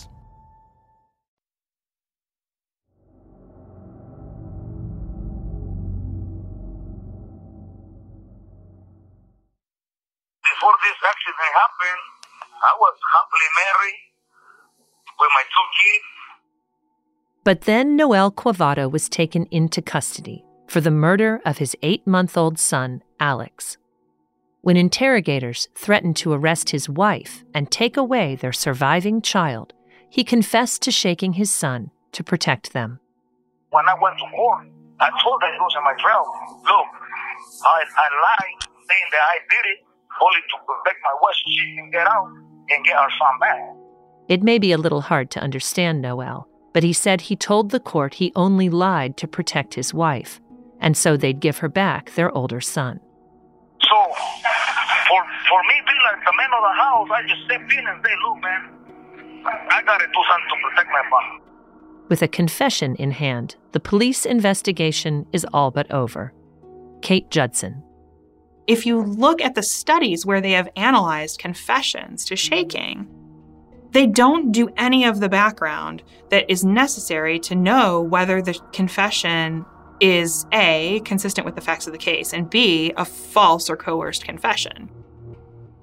Happened, 11.81 12.01
I 12.63 12.75
was 12.79 12.95
happily 13.13 13.49
married 13.61 13.99
with 15.19 15.29
my 15.35 15.43
two 15.43 15.67
kids. 15.79 16.05
But 17.43 17.61
then 17.61 17.95
Noel 17.95 18.31
Quavato 18.31 18.91
was 18.91 19.09
taken 19.09 19.47
into 19.51 19.81
custody 19.81 20.45
for 20.67 20.81
the 20.81 20.91
murder 20.91 21.41
of 21.45 21.57
his 21.57 21.75
eight 21.81 22.05
month 22.05 22.37
old 22.37 22.59
son, 22.59 23.03
Alex. 23.19 23.77
When 24.61 24.77
interrogators 24.77 25.69
threatened 25.73 26.15
to 26.17 26.33
arrest 26.33 26.69
his 26.69 26.87
wife 26.87 27.43
and 27.53 27.71
take 27.71 27.97
away 27.97 28.35
their 28.35 28.53
surviving 28.53 29.21
child, 29.21 29.73
he 30.09 30.23
confessed 30.23 30.83
to 30.83 30.91
shaking 30.91 31.33
his 31.33 31.49
son 31.49 31.89
to 32.11 32.23
protect 32.23 32.73
them. 32.73 32.99
When 33.71 33.87
I 33.89 33.95
went 33.99 34.17
to 34.19 34.25
court, 34.35 34.67
I 34.99 35.09
told 35.23 35.41
them 35.41 35.49
it 35.49 35.59
was 35.59 35.73
in 35.75 35.83
my 35.83 35.95
trial. 35.97 36.29
Look, 36.61 36.89
I, 37.65 37.81
I 37.97 38.07
lied 38.21 38.69
saying 38.85 39.09
that 39.11 39.23
I 39.23 39.37
did 39.49 39.65
it 39.71 39.90
only 40.21 40.41
to 40.49 40.57
protect 40.65 40.99
my 41.03 41.15
wife 41.21 41.35
so 41.35 41.51
she 41.51 41.75
can 41.75 41.89
get 41.91 42.07
out 42.07 42.27
and 42.69 42.85
get 42.85 42.95
our 42.95 43.09
son 43.09 43.39
back. 43.39 43.59
It 44.27 44.43
may 44.43 44.59
be 44.59 44.71
a 44.71 44.77
little 44.77 45.01
hard 45.01 45.29
to 45.31 45.39
understand 45.39 46.01
Noel, 46.01 46.47
but 46.73 46.83
he 46.83 46.93
said 46.93 47.21
he 47.21 47.35
told 47.35 47.69
the 47.69 47.79
court 47.79 48.15
he 48.15 48.31
only 48.35 48.69
lied 48.69 49.17
to 49.17 49.27
protect 49.27 49.73
his 49.73 49.93
wife, 49.93 50.39
and 50.79 50.95
so 50.95 51.17
they'd 51.17 51.39
give 51.39 51.57
her 51.59 51.69
back 51.69 52.11
their 52.15 52.31
older 52.35 52.61
son. 52.61 52.99
So, 53.81 53.97
for, 55.07 55.21
for 55.49 55.61
me 55.63 55.75
being 55.85 56.01
like 56.05 56.23
the 56.23 56.33
man 56.37 56.49
of 56.53 56.63
the 56.63 56.75
house, 56.79 57.09
I 57.11 57.21
just 57.27 57.43
step 57.45 57.61
in 57.61 57.87
and 57.87 58.05
say, 58.05 58.13
look, 58.25 58.41
man, 58.41 58.69
I, 59.45 59.77
I 59.77 59.81
gotta 59.83 60.05
do 60.07 60.21
something 60.29 60.49
to 60.49 60.69
protect 60.69 60.89
my 60.91 61.09
mom. 61.09 61.41
With 62.09 62.21
a 62.21 62.27
confession 62.27 62.95
in 62.95 63.11
hand, 63.11 63.55
the 63.71 63.79
police 63.79 64.25
investigation 64.25 65.25
is 65.33 65.45
all 65.53 65.71
but 65.71 65.89
over. 65.91 66.33
Kate 67.01 67.29
Judson. 67.31 67.83
If 68.71 68.85
you 68.85 69.03
look 69.03 69.41
at 69.41 69.55
the 69.55 69.63
studies 69.63 70.25
where 70.25 70.39
they 70.39 70.51
have 70.51 70.69
analyzed 70.77 71.39
confessions 71.39 72.23
to 72.23 72.37
shaking, 72.37 73.05
they 73.91 74.07
don't 74.07 74.53
do 74.53 74.69
any 74.77 75.03
of 75.03 75.19
the 75.19 75.27
background 75.27 76.03
that 76.29 76.49
is 76.49 76.63
necessary 76.63 77.37
to 77.39 77.53
know 77.53 77.99
whether 78.01 78.41
the 78.41 78.57
confession 78.71 79.65
is 79.99 80.45
A, 80.53 81.01
consistent 81.03 81.43
with 81.43 81.55
the 81.55 81.61
facts 81.61 81.85
of 81.85 81.91
the 81.91 81.99
case, 81.99 82.31
and 82.31 82.49
B, 82.49 82.93
a 82.95 83.03
false 83.03 83.69
or 83.69 83.75
coerced 83.75 84.23
confession. 84.23 84.89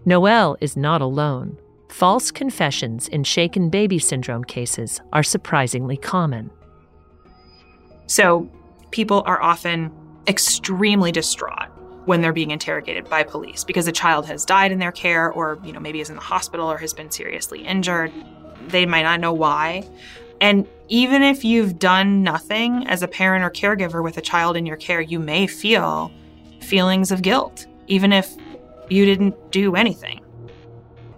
Noel 0.07 0.57
is 0.63 0.75
not 0.75 1.03
alone. 1.03 1.59
False 1.91 2.31
confessions 2.31 3.07
in 3.09 3.23
shaken 3.23 3.69
baby 3.69 3.99
syndrome 3.99 4.45
cases 4.45 5.03
are 5.13 5.23
surprisingly 5.23 5.99
common. 5.99 6.51
So, 8.07 8.49
people 8.93 9.23
are 9.27 9.43
often 9.43 9.93
extremely 10.27 11.13
distraught 11.13 11.69
when 12.09 12.23
they're 12.23 12.33
being 12.33 12.51
interrogated 12.51 13.07
by 13.11 13.23
police 13.23 13.65
because 13.65 13.87
a 13.87 13.93
child 13.93 14.25
has 14.25 14.47
died 14.47 14.73
in 14.73 14.79
their 14.79 14.91
care 14.91 15.31
or, 15.31 15.59
you 15.63 15.75
know, 15.75 15.79
maybe 15.79 16.01
is 16.01 16.09
in 16.09 16.17
the 16.17 16.23
hospital 16.23 16.67
or 16.67 16.79
has 16.79 16.95
been 16.95 17.11
seriously 17.11 17.61
injured. 17.67 18.11
They 18.69 18.87
might 18.87 19.03
not 19.03 19.21
know 19.21 19.35
why. 19.35 19.87
And 20.41 20.67
even 20.89 21.23
if 21.23 21.45
you've 21.45 21.79
done 21.79 22.23
nothing 22.23 22.87
as 22.87 23.03
a 23.03 23.09
parent 23.09 23.45
or 23.45 23.51
caregiver 23.51 24.03
with 24.03 24.17
a 24.17 24.23
child 24.23 24.57
in 24.57 24.65
your 24.65 24.79
care, 24.79 25.03
you 25.03 25.19
may 25.19 25.47
feel 25.47 26.11
feelings 26.63 27.11
of 27.11 27.21
guilt, 27.21 27.67
even 27.89 28.15
if 28.15 28.35
you 28.89 29.05
didn't 29.05 29.53
do 29.53 29.77
anything. 29.77 30.23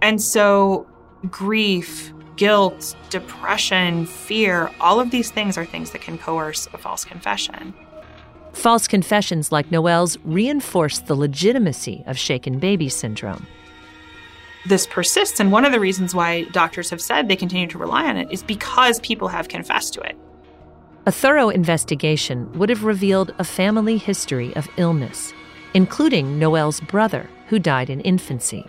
And 0.01 0.21
so, 0.21 0.89
grief, 1.29 2.11
guilt, 2.35 2.97
depression, 3.09 4.05
fear, 4.05 4.69
all 4.81 4.99
of 4.99 5.09
these 5.09 5.31
things 5.31 5.57
are 5.57 5.63
things 5.63 5.91
that 5.91 6.01
can 6.01 6.17
coerce 6.17 6.67
a 6.73 6.77
false 6.77 7.05
confession. 7.05 7.73
False 8.53 8.87
confessions 8.87 9.51
like 9.51 9.71
Noel's 9.71 10.17
reinforce 10.23 10.99
the 10.99 11.15
legitimacy 11.15 12.03
of 12.05 12.17
shaken 12.17 12.59
baby 12.59 12.89
syndrome. 12.89 13.47
This 14.67 14.85
persists, 14.85 15.39
and 15.39 15.51
one 15.51 15.65
of 15.65 15.71
the 15.71 15.79
reasons 15.79 16.13
why 16.13 16.43
doctors 16.51 16.89
have 16.91 17.01
said 17.01 17.27
they 17.27 17.35
continue 17.35 17.67
to 17.67 17.77
rely 17.77 18.07
on 18.07 18.17
it 18.17 18.31
is 18.31 18.43
because 18.43 18.99
people 18.99 19.27
have 19.29 19.47
confessed 19.47 19.93
to 19.95 20.01
it. 20.01 20.15
A 21.07 21.11
thorough 21.11 21.49
investigation 21.49 22.51
would 22.53 22.69
have 22.69 22.83
revealed 22.83 23.33
a 23.39 23.43
family 23.43 23.97
history 23.97 24.55
of 24.55 24.69
illness, 24.77 25.33
including 25.73 26.37
Noel's 26.37 26.79
brother, 26.81 27.27
who 27.47 27.57
died 27.57 27.89
in 27.89 28.01
infancy. 28.01 28.67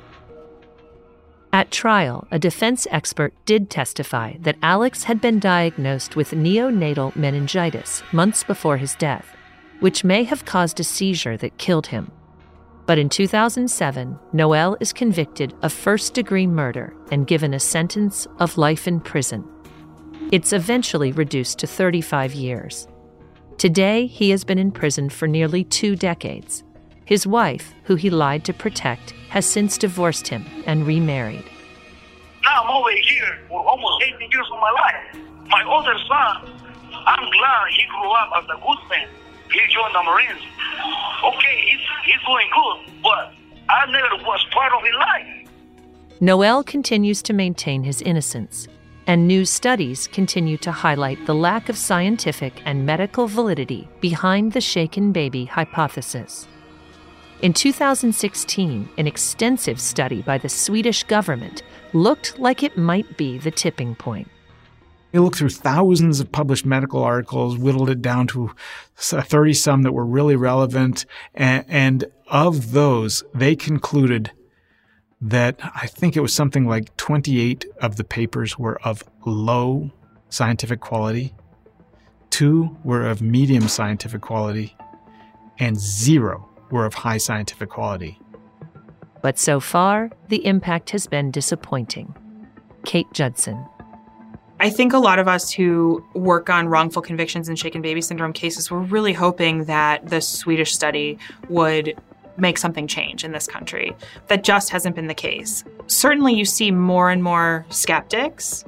At 1.52 1.70
trial, 1.70 2.26
a 2.30 2.38
defense 2.38 2.86
expert 2.90 3.34
did 3.44 3.68
testify 3.68 4.36
that 4.40 4.56
Alex 4.62 5.04
had 5.04 5.20
been 5.20 5.38
diagnosed 5.38 6.16
with 6.16 6.30
neonatal 6.30 7.14
meningitis 7.14 8.02
months 8.10 8.42
before 8.42 8.78
his 8.78 8.94
death, 8.94 9.36
which 9.82 10.04
may 10.04 10.22
have 10.22 10.44
caused 10.44 10.78
a 10.78 10.84
seizure 10.84 11.36
that 11.36 11.58
killed 11.58 11.88
him. 11.88 12.08
But 12.86 12.98
in 12.98 13.08
2007, 13.08 14.16
Noel 14.32 14.76
is 14.78 14.92
convicted 14.92 15.54
of 15.62 15.72
first 15.72 16.14
degree 16.14 16.46
murder 16.46 16.94
and 17.10 17.26
given 17.26 17.52
a 17.52 17.58
sentence 17.58 18.28
of 18.38 18.56
life 18.56 18.86
in 18.86 19.00
prison. 19.00 19.44
It's 20.30 20.52
eventually 20.52 21.10
reduced 21.10 21.58
to 21.58 21.66
35 21.66 22.32
years. 22.32 22.86
Today, 23.58 24.06
he 24.06 24.30
has 24.30 24.44
been 24.44 24.58
in 24.58 24.70
prison 24.70 25.10
for 25.10 25.26
nearly 25.26 25.64
two 25.64 25.96
decades. 25.96 26.62
His 27.04 27.26
wife, 27.26 27.74
who 27.82 27.96
he 27.96 28.08
lied 28.08 28.44
to 28.44 28.52
protect, 28.52 29.10
has 29.30 29.46
since 29.46 29.76
divorced 29.76 30.28
him 30.28 30.46
and 30.64 30.86
remarried. 30.86 31.44
Now 32.44 32.62
I'm 32.62 32.70
over 32.70 32.90
here 32.90 33.40
for 33.48 33.66
almost 33.66 34.04
18 34.14 34.30
years 34.30 34.46
of 34.52 34.60
my 34.60 34.70
life. 34.70 35.48
My 35.48 35.64
older 35.64 35.98
son, 36.06 36.60
I'm 37.04 37.30
glad 37.32 37.68
he 37.76 37.84
grew 37.88 38.10
up 38.12 38.30
as 38.36 38.44
a 38.44 38.60
good 38.64 38.78
man. 38.88 39.08
He 39.52 39.60
joined 39.72 39.94
the 39.94 40.02
Marines. 40.02 40.42
Okay, 41.24 41.70
he's, 41.70 41.80
he's 42.04 42.26
doing 42.26 42.48
good, 42.54 42.92
but 43.02 43.32
I 43.68 43.90
never 43.90 44.24
was 44.24 44.44
part 44.50 44.72
of 44.72 44.82
his 44.82 44.94
life. 44.94 45.42
Noel 46.20 46.62
continues 46.62 47.22
to 47.22 47.32
maintain 47.32 47.82
his 47.82 48.00
innocence, 48.00 48.68
and 49.06 49.26
new 49.26 49.44
studies 49.44 50.06
continue 50.06 50.56
to 50.58 50.72
highlight 50.72 51.26
the 51.26 51.34
lack 51.34 51.68
of 51.68 51.76
scientific 51.76 52.62
and 52.64 52.86
medical 52.86 53.26
validity 53.26 53.88
behind 54.00 54.52
the 54.52 54.60
shaken 54.60 55.12
baby 55.12 55.44
hypothesis. 55.44 56.46
In 57.42 57.52
2016, 57.52 58.88
an 58.96 59.06
extensive 59.08 59.80
study 59.80 60.22
by 60.22 60.38
the 60.38 60.48
Swedish 60.48 61.02
government 61.02 61.62
looked 61.92 62.38
like 62.38 62.62
it 62.62 62.78
might 62.78 63.16
be 63.16 63.36
the 63.38 63.50
tipping 63.50 63.96
point. 63.96 64.28
They 65.12 65.18
looked 65.18 65.36
through 65.36 65.50
thousands 65.50 66.20
of 66.20 66.32
published 66.32 66.64
medical 66.64 67.02
articles, 67.02 67.58
whittled 67.58 67.90
it 67.90 68.00
down 68.00 68.26
to 68.28 68.50
30 68.96 69.52
some 69.52 69.82
that 69.82 69.92
were 69.92 70.06
really 70.06 70.36
relevant. 70.36 71.04
And, 71.34 71.64
and 71.68 72.04
of 72.28 72.72
those, 72.72 73.22
they 73.34 73.54
concluded 73.54 74.32
that 75.20 75.60
I 75.62 75.86
think 75.86 76.16
it 76.16 76.20
was 76.20 76.34
something 76.34 76.66
like 76.66 76.96
28 76.96 77.66
of 77.80 77.96
the 77.96 78.04
papers 78.04 78.58
were 78.58 78.80
of 78.82 79.04
low 79.24 79.90
scientific 80.30 80.80
quality, 80.80 81.34
two 82.30 82.76
were 82.82 83.06
of 83.06 83.20
medium 83.20 83.68
scientific 83.68 84.22
quality, 84.22 84.74
and 85.58 85.78
zero 85.78 86.48
were 86.70 86.86
of 86.86 86.94
high 86.94 87.18
scientific 87.18 87.68
quality. 87.68 88.18
But 89.20 89.38
so 89.38 89.60
far, 89.60 90.10
the 90.28 90.44
impact 90.46 90.90
has 90.90 91.06
been 91.06 91.30
disappointing. 91.30 92.16
Kate 92.84 93.12
Judson. 93.12 93.64
I 94.62 94.70
think 94.70 94.92
a 94.92 94.98
lot 94.98 95.18
of 95.18 95.26
us 95.26 95.50
who 95.50 96.04
work 96.14 96.48
on 96.48 96.68
wrongful 96.68 97.02
convictions 97.02 97.48
and 97.48 97.58
shaken 97.58 97.82
baby 97.82 98.00
syndrome 98.00 98.32
cases 98.32 98.70
were 98.70 98.78
really 98.78 99.12
hoping 99.12 99.64
that 99.64 100.08
the 100.08 100.20
Swedish 100.20 100.72
study 100.72 101.18
would 101.48 102.00
make 102.36 102.58
something 102.58 102.86
change 102.86 103.24
in 103.24 103.32
this 103.32 103.48
country. 103.48 103.92
That 104.28 104.44
just 104.44 104.70
hasn't 104.70 104.94
been 104.94 105.08
the 105.08 105.14
case. 105.14 105.64
Certainly, 105.88 106.34
you 106.34 106.44
see 106.44 106.70
more 106.70 107.10
and 107.10 107.24
more 107.24 107.66
skeptics. 107.70 108.64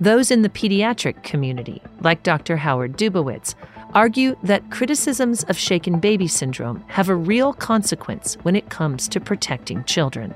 Those 0.00 0.32
in 0.32 0.42
the 0.42 0.48
pediatric 0.48 1.22
community, 1.22 1.80
like 2.00 2.24
Dr. 2.24 2.56
Howard 2.56 2.98
Dubowitz, 2.98 3.54
argue 3.94 4.34
that 4.42 4.72
criticisms 4.72 5.44
of 5.44 5.56
shaken 5.56 6.00
baby 6.00 6.26
syndrome 6.26 6.82
have 6.88 7.08
a 7.08 7.14
real 7.14 7.52
consequence 7.52 8.34
when 8.42 8.56
it 8.56 8.70
comes 8.70 9.06
to 9.06 9.20
protecting 9.20 9.84
children. 9.84 10.34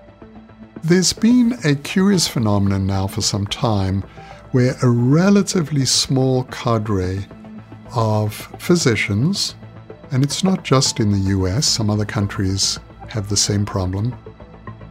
There's 0.85 1.13
been 1.13 1.59
a 1.65 1.75
curious 1.75 2.29
phenomenon 2.29 2.87
now 2.87 3.09
for 3.09 3.21
some 3.21 3.49
time 3.49 4.05
where 4.53 4.77
a 4.83 4.89
relatively 4.89 5.85
small 5.85 6.45
cadre 6.45 7.27
of 7.95 8.35
physicians, 8.59 9.55
and 10.11 10.23
it's 10.23 10.45
not 10.45 10.65
just 10.65 11.01
in 11.01 11.11
the 11.11 11.31
US, 11.31 11.67
some 11.67 11.91
other 11.91 12.05
countries 12.05 12.79
have 13.09 13.29
the 13.29 13.37
same 13.37 13.65
problem, 13.65 14.15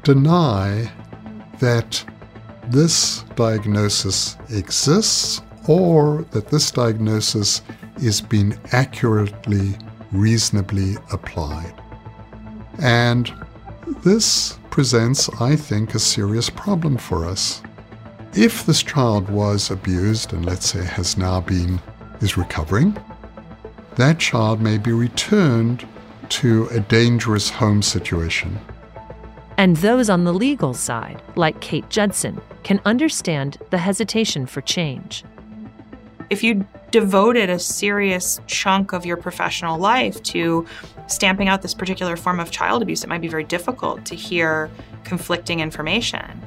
deny 0.03 0.91
that 1.59 2.03
this 2.67 3.23
diagnosis 3.35 4.37
exists 4.49 5.41
or 5.67 6.25
that 6.31 6.49
this 6.49 6.71
diagnosis 6.71 7.61
is 7.97 8.21
being 8.21 8.57
accurately, 8.71 9.75
reasonably 10.11 10.95
applied. 11.11 11.73
And 12.79 13.31
this 14.03 14.59
presents, 14.69 15.29
I 15.41 15.55
think, 15.55 15.95
a 15.95 15.99
serious 15.99 16.49
problem 16.49 16.97
for 16.97 17.25
us. 17.25 17.61
If 18.37 18.65
this 18.65 18.83
child 18.83 19.29
was 19.29 19.71
abused 19.71 20.33
and 20.33 20.45
let's 20.45 20.65
say 20.67 20.83
has 20.83 21.17
now 21.17 21.39
been, 21.39 21.79
is 22.19 22.35
recovering, 22.35 22.97
that 23.95 24.19
child 24.19 24.59
may 24.59 24.77
be 24.77 24.91
returned 24.91 25.87
to 26.29 26.67
a 26.67 26.81
dangerous 26.81 27.49
home 27.49 27.81
situation. 27.81 28.59
And 29.57 29.77
those 29.77 30.09
on 30.09 30.25
the 30.25 30.33
legal 30.33 30.73
side, 30.73 31.21
like 31.37 31.61
Kate 31.61 31.89
Judson, 31.89 32.41
can 32.63 32.81
understand 32.83 33.57
the 33.69 33.77
hesitation 33.77 34.47
for 34.47 34.59
change. 34.59 35.23
If 36.29 36.43
you 36.43 36.67
devoted 36.91 37.49
a 37.49 37.57
serious 37.57 38.41
chunk 38.47 38.91
of 38.91 39.05
your 39.05 39.15
professional 39.15 39.79
life 39.79 40.21
to 40.23 40.65
stamping 41.07 41.47
out 41.47 41.61
this 41.61 41.73
particular 41.73 42.17
form 42.17 42.41
of 42.41 42.51
child 42.51 42.81
abuse, 42.81 43.01
it 43.01 43.07
might 43.07 43.21
be 43.21 43.29
very 43.29 43.45
difficult 43.45 44.03
to 44.07 44.15
hear 44.15 44.69
conflicting 45.05 45.61
information. 45.61 46.41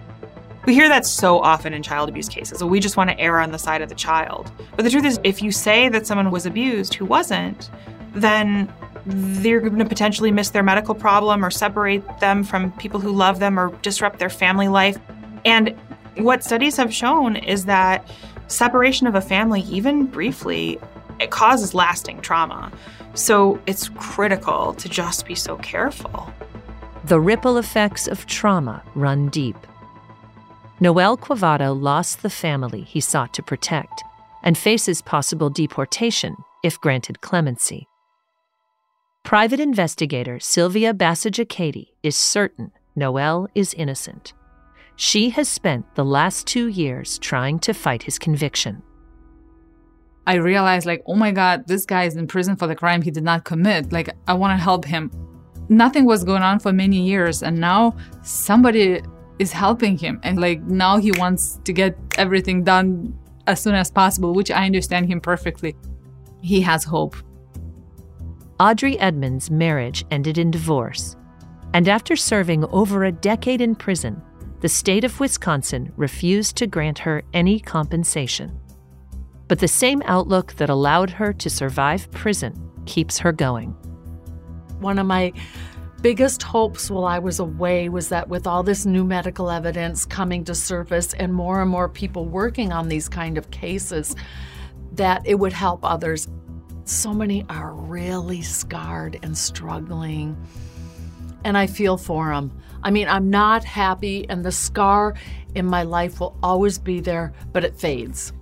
We 0.68 0.74
hear 0.74 0.90
that 0.90 1.06
so 1.06 1.40
often 1.40 1.72
in 1.72 1.82
child 1.82 2.10
abuse 2.10 2.28
cases. 2.28 2.62
We 2.62 2.78
just 2.78 2.98
want 2.98 3.08
to 3.08 3.18
err 3.18 3.40
on 3.40 3.52
the 3.52 3.58
side 3.58 3.80
of 3.80 3.88
the 3.88 3.94
child. 3.94 4.52
But 4.76 4.82
the 4.82 4.90
truth 4.90 5.06
is, 5.06 5.18
if 5.24 5.40
you 5.40 5.50
say 5.50 5.88
that 5.88 6.06
someone 6.06 6.30
was 6.30 6.44
abused 6.44 6.92
who 6.92 7.06
wasn't, 7.06 7.70
then 8.12 8.70
they're 9.06 9.60
going 9.60 9.78
to 9.78 9.86
potentially 9.86 10.30
miss 10.30 10.50
their 10.50 10.62
medical 10.62 10.94
problem 10.94 11.42
or 11.42 11.50
separate 11.50 12.02
them 12.20 12.44
from 12.44 12.70
people 12.72 13.00
who 13.00 13.12
love 13.12 13.38
them 13.38 13.58
or 13.58 13.74
disrupt 13.80 14.18
their 14.18 14.28
family 14.28 14.68
life. 14.68 14.98
And 15.46 15.74
what 16.16 16.44
studies 16.44 16.76
have 16.76 16.92
shown 16.92 17.36
is 17.36 17.64
that 17.64 18.06
separation 18.48 19.06
of 19.06 19.14
a 19.14 19.22
family, 19.22 19.62
even 19.70 20.04
briefly, 20.04 20.78
it 21.18 21.30
causes 21.30 21.72
lasting 21.72 22.20
trauma. 22.20 22.70
So 23.14 23.58
it's 23.64 23.88
critical 23.96 24.74
to 24.74 24.86
just 24.86 25.24
be 25.24 25.34
so 25.34 25.56
careful. 25.56 26.30
The 27.04 27.18
ripple 27.18 27.56
effects 27.56 28.06
of 28.06 28.26
trauma 28.26 28.82
run 28.94 29.30
deep. 29.30 29.56
Noel 30.80 31.16
Quavado 31.16 31.74
lost 31.74 32.22
the 32.22 32.30
family 32.30 32.82
he 32.82 33.00
sought 33.00 33.34
to 33.34 33.42
protect 33.42 34.04
and 34.44 34.56
faces 34.56 35.02
possible 35.02 35.50
deportation 35.50 36.36
if 36.62 36.80
granted 36.80 37.20
clemency. 37.20 37.88
Private 39.24 39.58
investigator 39.58 40.38
Sylvia 40.38 40.94
Bassagicati 40.94 41.88
is 42.04 42.16
certain 42.16 42.70
Noel 42.94 43.48
is 43.56 43.74
innocent. 43.74 44.32
She 44.94 45.30
has 45.30 45.48
spent 45.48 45.96
the 45.96 46.04
last 46.04 46.46
two 46.46 46.68
years 46.68 47.18
trying 47.18 47.58
to 47.60 47.74
fight 47.74 48.04
his 48.04 48.18
conviction. 48.18 48.82
I 50.28 50.34
realized, 50.34 50.86
like, 50.86 51.02
oh 51.06 51.14
my 51.14 51.32
God, 51.32 51.66
this 51.66 51.86
guy 51.86 52.04
is 52.04 52.14
in 52.14 52.26
prison 52.28 52.54
for 52.54 52.66
the 52.66 52.76
crime 52.76 53.02
he 53.02 53.10
did 53.10 53.24
not 53.24 53.44
commit. 53.44 53.92
Like, 53.92 54.10
I 54.28 54.34
want 54.34 54.56
to 54.56 54.62
help 54.62 54.84
him. 54.84 55.10
Nothing 55.68 56.04
was 56.04 56.22
going 56.22 56.42
on 56.42 56.58
for 56.60 56.72
many 56.72 57.02
years, 57.02 57.42
and 57.42 57.58
now 57.58 57.96
somebody 58.22 59.00
is 59.38 59.52
helping 59.52 59.96
him. 59.98 60.20
And, 60.22 60.40
like, 60.40 60.62
now 60.62 60.98
he 60.98 61.12
wants 61.12 61.60
to 61.64 61.72
get 61.72 61.96
everything 62.16 62.64
done 62.64 63.18
as 63.46 63.60
soon 63.60 63.74
as 63.74 63.90
possible, 63.90 64.34
which 64.34 64.50
I 64.50 64.66
understand 64.66 65.06
him 65.08 65.20
perfectly. 65.20 65.76
He 66.42 66.60
has 66.62 66.84
hope. 66.84 67.16
Audrey 68.60 68.98
Edmunds' 68.98 69.50
marriage 69.50 70.04
ended 70.10 70.36
in 70.36 70.50
divorce, 70.50 71.16
and 71.72 71.88
after 71.88 72.16
serving 72.16 72.64
over 72.66 73.04
a 73.04 73.12
decade 73.12 73.60
in 73.60 73.74
prison, 73.74 74.20
the 74.60 74.68
state 74.68 75.04
of 75.04 75.20
Wisconsin 75.20 75.92
refused 75.96 76.56
to 76.56 76.66
grant 76.66 76.98
her 76.98 77.22
any 77.32 77.60
compensation. 77.60 78.58
But 79.46 79.60
the 79.60 79.68
same 79.68 80.02
outlook 80.04 80.54
that 80.54 80.68
allowed 80.68 81.10
her 81.10 81.32
to 81.32 81.48
survive 81.48 82.10
prison 82.10 82.70
keeps 82.84 83.18
her 83.18 83.32
going. 83.32 83.70
One 84.80 84.98
of 84.98 85.06
my 85.06 85.32
biggest 86.00 86.42
hopes 86.42 86.90
while 86.90 87.04
I 87.04 87.18
was 87.18 87.38
away 87.38 87.88
was 87.88 88.08
that 88.10 88.28
with 88.28 88.46
all 88.46 88.62
this 88.62 88.86
new 88.86 89.04
medical 89.04 89.50
evidence 89.50 90.04
coming 90.04 90.44
to 90.44 90.54
surface 90.54 91.12
and 91.14 91.34
more 91.34 91.60
and 91.60 91.70
more 91.70 91.88
people 91.88 92.24
working 92.24 92.72
on 92.72 92.88
these 92.88 93.08
kind 93.08 93.36
of 93.36 93.50
cases, 93.50 94.14
that 94.92 95.22
it 95.26 95.36
would 95.36 95.52
help 95.52 95.80
others. 95.84 96.28
So 96.84 97.12
many 97.12 97.44
are 97.48 97.72
really 97.72 98.42
scarred 98.42 99.18
and 99.22 99.36
struggling, 99.36 100.36
and 101.44 101.58
I 101.58 101.66
feel 101.66 101.96
for 101.96 102.32
them. 102.32 102.52
I 102.82 102.90
mean, 102.90 103.08
I'm 103.08 103.28
not 103.28 103.64
happy, 103.64 104.28
and 104.28 104.44
the 104.44 104.52
scar 104.52 105.14
in 105.54 105.66
my 105.66 105.82
life 105.82 106.20
will 106.20 106.36
always 106.42 106.78
be 106.78 107.00
there, 107.00 107.32
but 107.52 107.64
it 107.64 107.76
fades. 107.76 108.32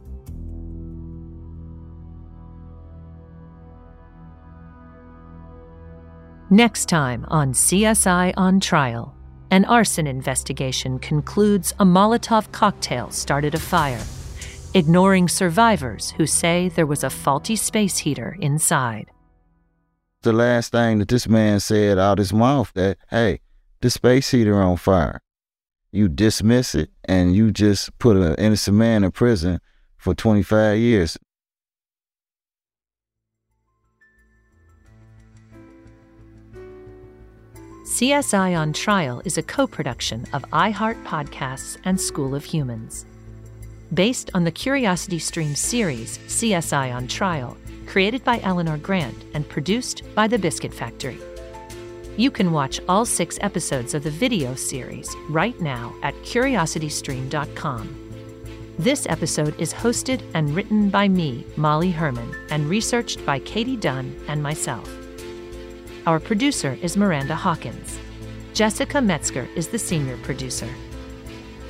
Next 6.50 6.88
time 6.88 7.24
on 7.26 7.54
CSI 7.54 8.32
on 8.36 8.60
Trial, 8.60 9.12
an 9.50 9.64
arson 9.64 10.06
investigation 10.06 11.00
concludes 11.00 11.72
a 11.80 11.84
Molotov 11.84 12.52
cocktail 12.52 13.10
started 13.10 13.56
a 13.56 13.58
fire, 13.58 14.04
ignoring 14.72 15.26
survivors 15.26 16.12
who 16.12 16.24
say 16.24 16.68
there 16.68 16.86
was 16.86 17.02
a 17.02 17.10
faulty 17.10 17.56
space 17.56 17.98
heater 17.98 18.36
inside. 18.40 19.10
The 20.22 20.32
last 20.32 20.70
thing 20.70 21.00
that 21.00 21.08
this 21.08 21.26
man 21.26 21.58
said 21.58 21.98
out 21.98 22.18
his 22.18 22.32
mouth 22.32 22.70
that, 22.74 22.98
hey, 23.10 23.40
the 23.80 23.90
space 23.90 24.30
heater 24.30 24.62
on 24.62 24.76
fire. 24.76 25.20
You 25.90 26.08
dismiss 26.08 26.76
it 26.76 26.90
and 27.06 27.34
you 27.34 27.50
just 27.50 27.98
put 27.98 28.16
an 28.16 28.36
innocent 28.36 28.76
man 28.76 29.02
in 29.02 29.10
prison 29.10 29.60
for 29.98 30.14
25 30.14 30.78
years. 30.78 31.18
CSI 37.86 38.58
on 38.58 38.72
Trial 38.72 39.22
is 39.24 39.38
a 39.38 39.44
co 39.44 39.64
production 39.64 40.26
of 40.32 40.42
iHeart 40.50 41.00
Podcasts 41.04 41.78
and 41.84 42.00
School 42.00 42.34
of 42.34 42.44
Humans. 42.44 43.06
Based 43.94 44.28
on 44.34 44.42
the 44.42 44.50
Curiosity 44.50 45.20
Stream 45.20 45.54
series, 45.54 46.18
CSI 46.26 46.92
on 46.92 47.06
Trial, 47.06 47.56
created 47.86 48.24
by 48.24 48.40
Eleanor 48.40 48.76
Grant 48.76 49.24
and 49.34 49.48
produced 49.48 50.02
by 50.16 50.26
The 50.26 50.36
Biscuit 50.36 50.74
Factory. 50.74 51.16
You 52.16 52.32
can 52.32 52.50
watch 52.50 52.80
all 52.88 53.06
six 53.06 53.38
episodes 53.40 53.94
of 53.94 54.02
the 54.02 54.10
video 54.10 54.56
series 54.56 55.14
right 55.30 55.58
now 55.60 55.94
at 56.02 56.14
curiositystream.com. 56.16 58.10
This 58.80 59.06
episode 59.08 59.60
is 59.60 59.72
hosted 59.72 60.22
and 60.34 60.56
written 60.56 60.90
by 60.90 61.06
me, 61.06 61.46
Molly 61.56 61.92
Herman, 61.92 62.34
and 62.50 62.68
researched 62.68 63.24
by 63.24 63.38
Katie 63.38 63.76
Dunn 63.76 64.20
and 64.26 64.42
myself. 64.42 65.05
Our 66.06 66.20
producer 66.20 66.78
is 66.82 66.96
Miranda 66.96 67.34
Hawkins. 67.34 67.98
Jessica 68.54 69.00
Metzger 69.00 69.48
is 69.56 69.66
the 69.66 69.78
senior 69.80 70.16
producer. 70.18 70.68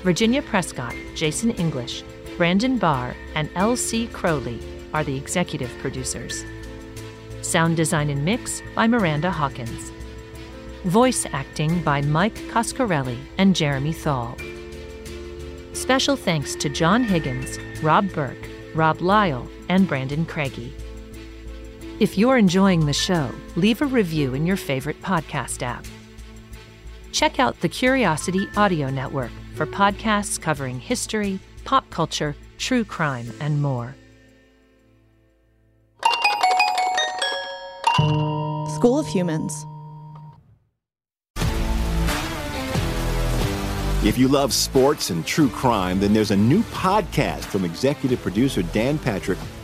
Virginia 0.03 0.43
Prescott, 0.43 0.95
Jason 1.15 1.53
English, 1.53 2.05
Brandon 2.37 2.77
Barr, 2.77 3.17
and 3.35 3.49
L.C. 3.55 4.09
Crowley 4.09 4.61
are 4.93 5.03
the 5.03 5.17
executive 5.17 5.71
producers. 5.79 6.45
Sound 7.41 7.79
design 7.79 8.11
and 8.11 8.27
mix 8.27 8.63
by 8.75 8.87
Miranda 8.87 9.31
Hawkins. 9.31 9.91
Voice 10.85 11.25
acting 11.33 11.81
by 11.83 12.03
Mike 12.03 12.37
Coscarelli 12.51 13.19
and 13.39 13.57
Jeremy 13.57 13.95
Thal. 13.95 14.37
Special 15.73 16.15
thanks 16.15 16.55
to 16.57 16.69
John 16.69 17.05
Higgins, 17.05 17.59
Rob 17.83 18.13
Burke, 18.13 18.51
Rob 18.75 19.01
Lyle, 19.01 19.49
and 19.71 19.89
Brandon 19.89 20.27
Craigie. 20.27 20.75
If 21.99 22.19
you're 22.19 22.37
enjoying 22.37 22.85
the 22.85 22.93
show, 22.93 23.31
leave 23.57 23.81
a 23.81 23.87
review 23.87 24.35
in 24.35 24.47
your 24.47 24.59
favorite 24.59 25.01
podcast 25.01 25.63
app. 25.63 25.87
Check 27.11 27.41
out 27.41 27.59
the 27.63 27.71
Curiosity 27.71 28.47
Audio 28.55 28.91
Network 28.91 29.31
for 29.55 29.65
podcasts 29.65 30.39
covering 30.39 30.79
history, 30.79 31.41
pop 31.65 31.89
culture, 31.89 32.37
true 32.59 32.85
crime, 32.85 33.33
and 33.41 33.63
more. 33.63 33.97
School 38.75 38.99
of 38.99 39.07
Humans. 39.07 39.65
If 44.05 44.19
you 44.19 44.29
love 44.29 44.53
sports 44.53 45.09
and 45.09 45.25
true 45.25 45.49
crime, 45.49 45.99
then 45.99 46.13
there's 46.13 46.31
a 46.31 46.37
new 46.37 46.63
podcast 46.65 47.45
from 47.45 47.65
executive 47.65 48.21
producer 48.21 48.63
Dan 48.65 48.99
Patrick 48.99 49.39